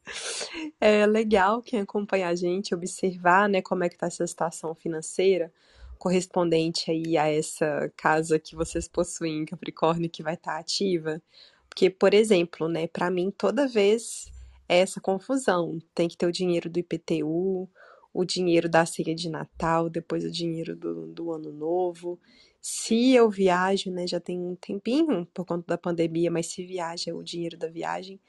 É 0.80 1.04
legal 1.04 1.60
quem 1.60 1.80
acompanha 1.80 2.28
a 2.28 2.34
gente 2.34 2.74
observar, 2.74 3.46
né, 3.46 3.60
como 3.60 3.84
é 3.84 3.90
que 3.90 3.98
tá 3.98 4.06
essa 4.06 4.26
situação 4.26 4.74
financeira 4.74 5.52
correspondente 5.98 6.90
aí 6.90 7.18
a 7.18 7.28
essa 7.28 7.92
casa 7.96 8.38
que 8.38 8.54
vocês 8.54 8.88
possuem 8.88 9.42
em 9.42 9.44
Capricórnio 9.44 10.08
que 10.08 10.22
vai 10.22 10.34
estar 10.34 10.54
tá 10.54 10.58
ativa. 10.58 11.20
Porque, 11.68 11.90
por 11.90 12.14
exemplo, 12.14 12.68
né, 12.68 12.86
para 12.86 13.10
mim 13.10 13.30
toda 13.30 13.68
vez 13.68 14.32
é 14.68 14.78
essa 14.78 15.00
confusão. 15.00 15.78
Tem 15.94 16.08
que 16.08 16.16
ter 16.16 16.26
o 16.26 16.32
dinheiro 16.32 16.70
do 16.70 16.78
IPTU, 16.78 17.68
o 18.14 18.24
dinheiro 18.24 18.68
da 18.68 18.86
ceia 18.86 19.14
de 19.14 19.28
Natal, 19.28 19.90
depois 19.90 20.24
o 20.24 20.30
dinheiro 20.30 20.74
do, 20.74 21.06
do 21.08 21.32
Ano 21.32 21.52
Novo. 21.52 22.18
Se 22.60 23.12
eu 23.14 23.30
viajo, 23.30 23.90
né, 23.90 24.06
já 24.06 24.20
tem 24.20 24.38
um 24.38 24.56
tempinho 24.56 25.26
por 25.32 25.44
conta 25.44 25.64
da 25.66 25.78
pandemia, 25.78 26.30
mas 26.30 26.46
se 26.46 26.64
viaja, 26.66 27.14
o 27.14 27.22
dinheiro 27.22 27.56
da 27.56 27.68
viagem. 27.68 28.20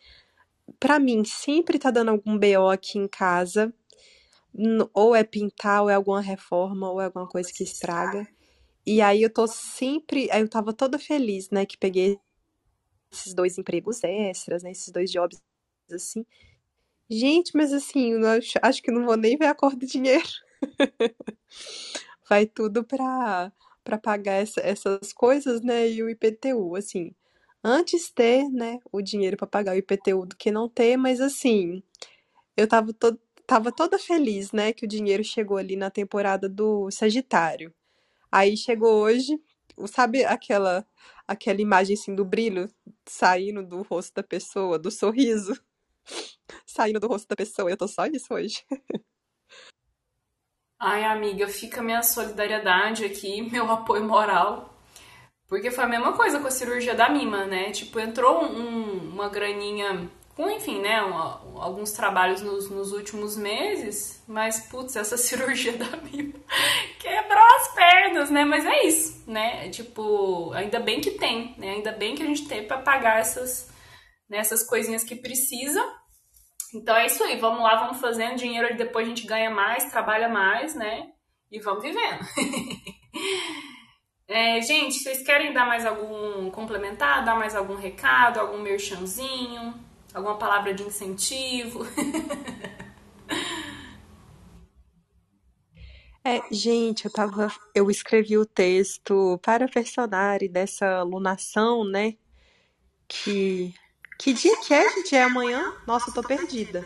Para 0.79 0.99
mim, 0.99 1.25
sempre 1.25 1.79
tá 1.79 1.91
dando 1.91 2.11
algum 2.11 2.37
BO 2.37 2.69
aqui 2.69 2.99
em 2.99 3.07
casa, 3.07 3.73
ou 4.93 5.15
é 5.15 5.23
pintar, 5.23 5.83
ou 5.83 5.89
é 5.89 5.95
alguma 5.95 6.21
reforma, 6.21 6.91
ou 6.91 7.01
é 7.01 7.05
alguma 7.05 7.27
coisa 7.27 7.51
que 7.51 7.63
estraga. 7.63 8.27
E 8.85 9.01
aí 9.01 9.21
eu 9.21 9.29
tô 9.31 9.47
sempre, 9.47 10.29
aí 10.31 10.41
eu 10.41 10.49
tava 10.49 10.73
toda 10.73 10.97
feliz, 10.99 11.49
né, 11.49 11.65
que 11.65 11.77
peguei 11.77 12.19
esses 13.11 13.33
dois 13.33 13.57
empregos 13.57 14.03
extras, 14.03 14.63
né, 14.63 14.71
esses 14.71 14.91
dois 14.91 15.11
jobs 15.11 15.41
assim. 15.91 16.25
Gente, 17.09 17.51
mas 17.55 17.73
assim, 17.73 18.11
eu 18.13 18.27
acho, 18.27 18.59
acho 18.61 18.83
que 18.83 18.91
não 18.91 19.05
vou 19.05 19.17
nem 19.17 19.35
ver 19.37 19.47
a 19.47 19.55
cor 19.55 19.75
do 19.75 19.85
dinheiro. 19.85 20.27
Vai 22.29 22.45
tudo 22.45 22.83
para 22.83 23.51
para 23.89 23.97
pagar 23.97 24.33
essa, 24.35 24.61
essas 24.61 25.11
coisas, 25.13 25.61
né? 25.61 25.89
E 25.89 26.03
o 26.03 26.09
IPTU, 26.09 26.75
assim. 26.75 27.11
Antes 27.63 28.11
ter, 28.11 28.47
né, 28.49 28.79
o 28.91 29.01
dinheiro 29.01 29.35
para 29.37 29.47
pagar 29.47 29.75
o 29.75 29.77
IPTU 29.79 30.25
do 30.27 30.35
que 30.37 30.51
não 30.51 30.69
ter, 30.69 30.95
mas 30.97 31.19
assim, 31.21 31.83
eu 32.57 32.67
tava, 32.67 32.93
to 32.93 33.17
tava 33.47 33.71
toda 33.71 33.99
feliz, 33.99 34.51
né, 34.53 34.73
que 34.73 34.85
o 34.85 34.87
dinheiro 34.89 35.23
chegou 35.23 35.57
ali 35.57 35.75
na 35.77 35.89
temporada 35.91 36.49
do 36.49 36.91
Sagitário. 36.91 37.73
Aí 38.31 38.57
chegou 38.57 38.93
hoje, 39.03 39.39
sabe 39.87 40.25
aquela 40.25 40.85
aquela 41.27 41.61
imagem 41.61 41.95
assim 41.95 42.15
do 42.15 42.25
brilho 42.25 42.69
saindo 43.07 43.63
do 43.65 43.81
rosto 43.83 44.13
da 44.15 44.23
pessoa, 44.23 44.79
do 44.79 44.91
sorriso? 44.91 45.53
saindo 46.67 46.99
do 46.99 47.07
rosto 47.07 47.27
da 47.29 47.35
pessoa. 47.35 47.69
Eu 47.71 47.77
tô 47.77 47.87
só 47.87 48.05
isso 48.07 48.33
hoje. 48.33 48.63
Ai, 50.79 51.03
amiga, 51.03 51.47
fica 51.47 51.81
minha 51.81 52.01
solidariedade 52.01 53.03
aqui, 53.03 53.41
meu 53.51 53.69
apoio 53.69 54.03
moral. 54.05 54.73
Porque 55.47 55.71
foi 55.71 55.83
a 55.83 55.87
mesma 55.87 56.13
coisa 56.13 56.39
com 56.39 56.47
a 56.47 56.51
cirurgia 56.51 56.93
da 56.93 57.09
Mima, 57.09 57.45
né? 57.45 57.71
Tipo, 57.71 57.99
entrou 57.99 58.45
um, 58.45 59.09
uma 59.13 59.29
graninha 59.29 60.09
com, 60.35 60.49
enfim, 60.49 60.79
né? 60.79 61.03
Um, 61.03 61.59
alguns 61.59 61.91
trabalhos 61.91 62.41
nos, 62.41 62.69
nos, 62.69 62.93
últimos 62.93 63.35
meses, 63.35 64.23
mas, 64.27 64.67
putz, 64.67 64.95
essa 64.95 65.17
cirurgia 65.17 65.73
da 65.73 65.97
Mima 65.97 66.39
quebrou 66.99 67.43
as 67.57 67.73
pernas, 67.73 68.29
né? 68.29 68.45
Mas 68.45 68.65
é 68.65 68.85
isso, 68.85 69.23
né? 69.27 69.67
Tipo, 69.69 70.53
ainda 70.53 70.79
bem 70.79 71.01
que 71.01 71.11
tem, 71.11 71.55
né? 71.57 71.71
Ainda 71.71 71.91
bem 71.91 72.15
que 72.15 72.23
a 72.23 72.27
gente 72.27 72.47
tem 72.47 72.65
para 72.65 72.77
pagar 72.77 73.19
essas, 73.19 73.69
né, 74.29 74.37
essas 74.37 74.63
coisinhas 74.63 75.03
que 75.03 75.15
precisa. 75.15 75.83
Então 76.73 76.95
é 76.95 77.05
isso 77.05 77.23
aí, 77.23 77.39
vamos 77.39 77.61
lá, 77.61 77.75
vamos 77.75 77.99
fazendo 77.99 78.35
dinheiro, 78.35 78.77
depois 78.77 79.05
a 79.05 79.09
gente 79.09 79.25
ganha 79.25 79.49
mais, 79.49 79.91
trabalha 79.91 80.29
mais, 80.29 80.75
né? 80.75 81.11
E 81.51 81.59
vamos 81.59 81.81
vivendo. 81.81 82.19
é, 84.27 84.61
gente, 84.61 84.99
vocês 84.99 85.23
querem 85.23 85.51
dar 85.51 85.65
mais 85.65 85.85
algum 85.85 86.51
complementar, 86.51 87.25
dar 87.25 87.35
mais 87.35 87.55
algum 87.55 87.75
recado, 87.75 88.39
algum 88.39 88.59
merchanzinho, 88.59 89.73
alguma 90.13 90.37
palavra 90.37 90.73
de 90.73 90.83
incentivo? 90.83 91.85
É, 96.23 96.41
gente, 96.51 97.05
eu 97.05 97.11
tava, 97.11 97.51
eu 97.73 97.89
escrevi 97.89 98.37
o 98.37 98.45
texto 98.45 99.39
para 99.41 99.65
a 99.65 99.69
personagem 99.69 100.51
dessa 100.51 101.01
lunação, 101.01 101.83
né? 101.83 102.15
Que 103.07 103.73
que 104.19 104.33
dia 104.33 104.55
que 104.57 104.73
é, 104.73 104.89
gente? 104.89 105.15
É 105.15 105.23
amanhã? 105.23 105.73
Nossa, 105.87 106.09
eu 106.09 106.13
tô 106.13 106.21
perdida. 106.21 106.85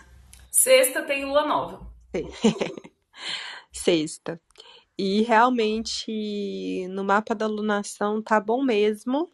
Sexta 0.52 1.02
tem 1.02 1.26
lua 1.26 1.48
nova. 1.48 1.92
Sexta. 3.74 4.40
E 4.96 5.24
realmente 5.24 6.88
no 6.90 7.04
mapa 7.04 7.34
da 7.34 7.48
lunação 7.48 8.22
tá 8.22 8.40
bom 8.40 8.64
mesmo 8.64 9.32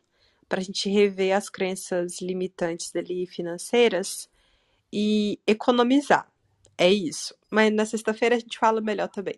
para 0.47 0.62
a 0.62 0.64
gente 0.64 0.89
rever 0.89 1.36
as 1.36 1.50
crenças 1.50 2.22
limitantes 2.22 2.95
ali 2.95 3.28
financeiras 3.28 4.30
e 4.91 5.38
economizar. 5.45 6.26
É 6.78 6.89
isso. 6.89 7.36
Mas 7.52 7.74
na 7.74 7.86
sexta-feira 7.86 8.38
a 8.38 8.39
gente 8.39 8.58
fala 8.58 8.80
melhor 8.80 9.10
também. 9.10 9.38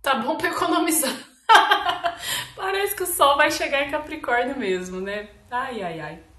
Tá 0.00 0.14
bom 0.14 0.36
para 0.36 0.50
economizar. 0.50 1.12
Parece 2.54 2.94
que 2.94 3.02
o 3.02 3.06
sol 3.06 3.36
vai 3.36 3.50
chegar 3.50 3.82
em 3.86 3.90
Capricórnio 3.90 4.56
mesmo, 4.56 5.00
né? 5.00 5.28
Ai, 5.50 5.82
ai, 5.82 6.00
ai. 6.00 6.33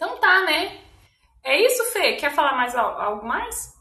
Então 0.00 0.18
tá, 0.18 0.46
né? 0.46 0.82
É 1.44 1.60
isso, 1.60 1.84
Fê? 1.92 2.16
Quer 2.16 2.30
falar 2.30 2.56
mais 2.56 2.74
algo 2.74 3.26
mais? 3.26 3.74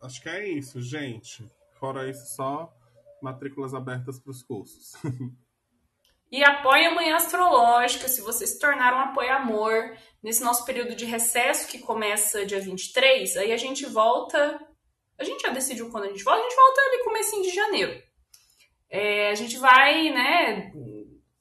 Acho 0.00 0.22
que 0.22 0.28
é 0.28 0.48
isso, 0.48 0.80
gente. 0.80 1.50
Fora 1.80 2.08
isso, 2.08 2.24
só 2.36 2.72
matrículas 3.20 3.74
abertas 3.74 4.20
para 4.20 4.30
os 4.30 4.44
cursos. 4.44 4.92
e 6.30 6.44
apoie 6.44 6.86
a 6.86 6.94
Manhã 6.94 7.16
Astrológica, 7.16 8.06
se 8.06 8.20
você 8.20 8.46
se 8.46 8.60
tornar 8.60 8.94
um 8.94 9.10
apoio-amor 9.10 9.96
nesse 10.22 10.44
nosso 10.44 10.64
período 10.64 10.94
de 10.94 11.04
recesso 11.04 11.66
que 11.66 11.80
começa 11.80 12.46
dia 12.46 12.60
23, 12.60 13.38
aí 13.38 13.50
a 13.50 13.56
gente 13.56 13.86
volta. 13.86 14.64
A 15.18 15.24
gente 15.24 15.42
já 15.42 15.48
decidiu 15.48 15.90
quando 15.90 16.04
a 16.04 16.08
gente 16.10 16.22
volta, 16.22 16.38
a 16.38 16.44
gente 16.44 16.54
volta 16.54 16.80
ali 16.80 17.02
comecinho 17.02 17.42
de 17.42 17.50
janeiro. 17.50 18.02
É, 18.88 19.30
a 19.30 19.34
gente 19.34 19.56
vai, 19.56 20.10
né, 20.10 20.70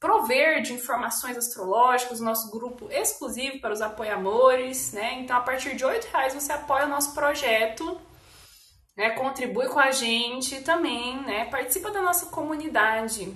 prover 0.04 0.62
de 0.62 0.74
informações 0.74 1.38
astrológicas, 1.38 2.20
o 2.20 2.26
nosso 2.26 2.52
grupo 2.52 2.92
exclusivo 2.92 3.62
para 3.62 3.72
os 3.72 3.82
apoiamores, 3.82 4.92
né? 4.92 5.22
Então, 5.22 5.38
a 5.38 5.40
partir 5.40 5.78
de 5.78 5.86
R$ 5.86 6.02
reais 6.12 6.34
você 6.34 6.52
apoia 6.52 6.86
o 6.86 6.90
nosso 6.90 7.14
projeto, 7.14 8.02
né? 8.98 9.12
Contribui 9.12 9.70
com 9.70 9.80
a 9.80 9.92
gente 9.92 10.60
também, 10.60 11.22
né? 11.22 11.46
Participa 11.46 11.90
da 11.90 12.02
nossa 12.02 12.26
comunidade 12.26 13.34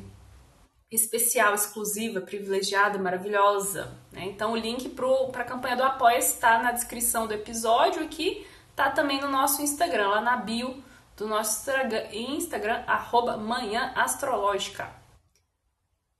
especial, 0.91 1.55
exclusiva, 1.55 2.20
privilegiada, 2.20 2.99
maravilhosa, 2.99 3.97
né? 4.11 4.26
Então, 4.26 4.51
o 4.51 4.57
link 4.57 4.89
para 4.89 5.43
a 5.43 5.45
campanha 5.45 5.78
do 5.78 5.84
Apoia 5.84 6.18
está 6.18 6.61
na 6.61 6.74
descrição 6.74 7.28
do 7.28 7.34
episódio 7.34 8.03
aqui, 8.03 8.45
tá 8.76 8.91
também 8.91 9.22
no 9.22 9.30
nosso 9.30 9.61
Instagram, 9.61 10.09
lá 10.09 10.20
na 10.20 10.36
bio 10.36 10.84
do 11.15 11.28
nosso 11.28 11.72
Instagram, 12.11 12.84
arroba 12.86 13.38
Manhã 13.38 13.93
Astrológica. 13.95 14.97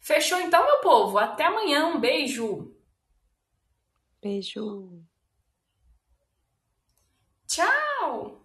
Fechou 0.08 0.40
então, 0.40 0.64
meu 0.66 0.80
povo. 0.80 1.18
Até 1.18 1.44
amanhã. 1.44 1.88
Um 1.88 2.00
beijo. 2.00 2.74
Beijo. 4.22 5.04
Tchau. 7.46 8.37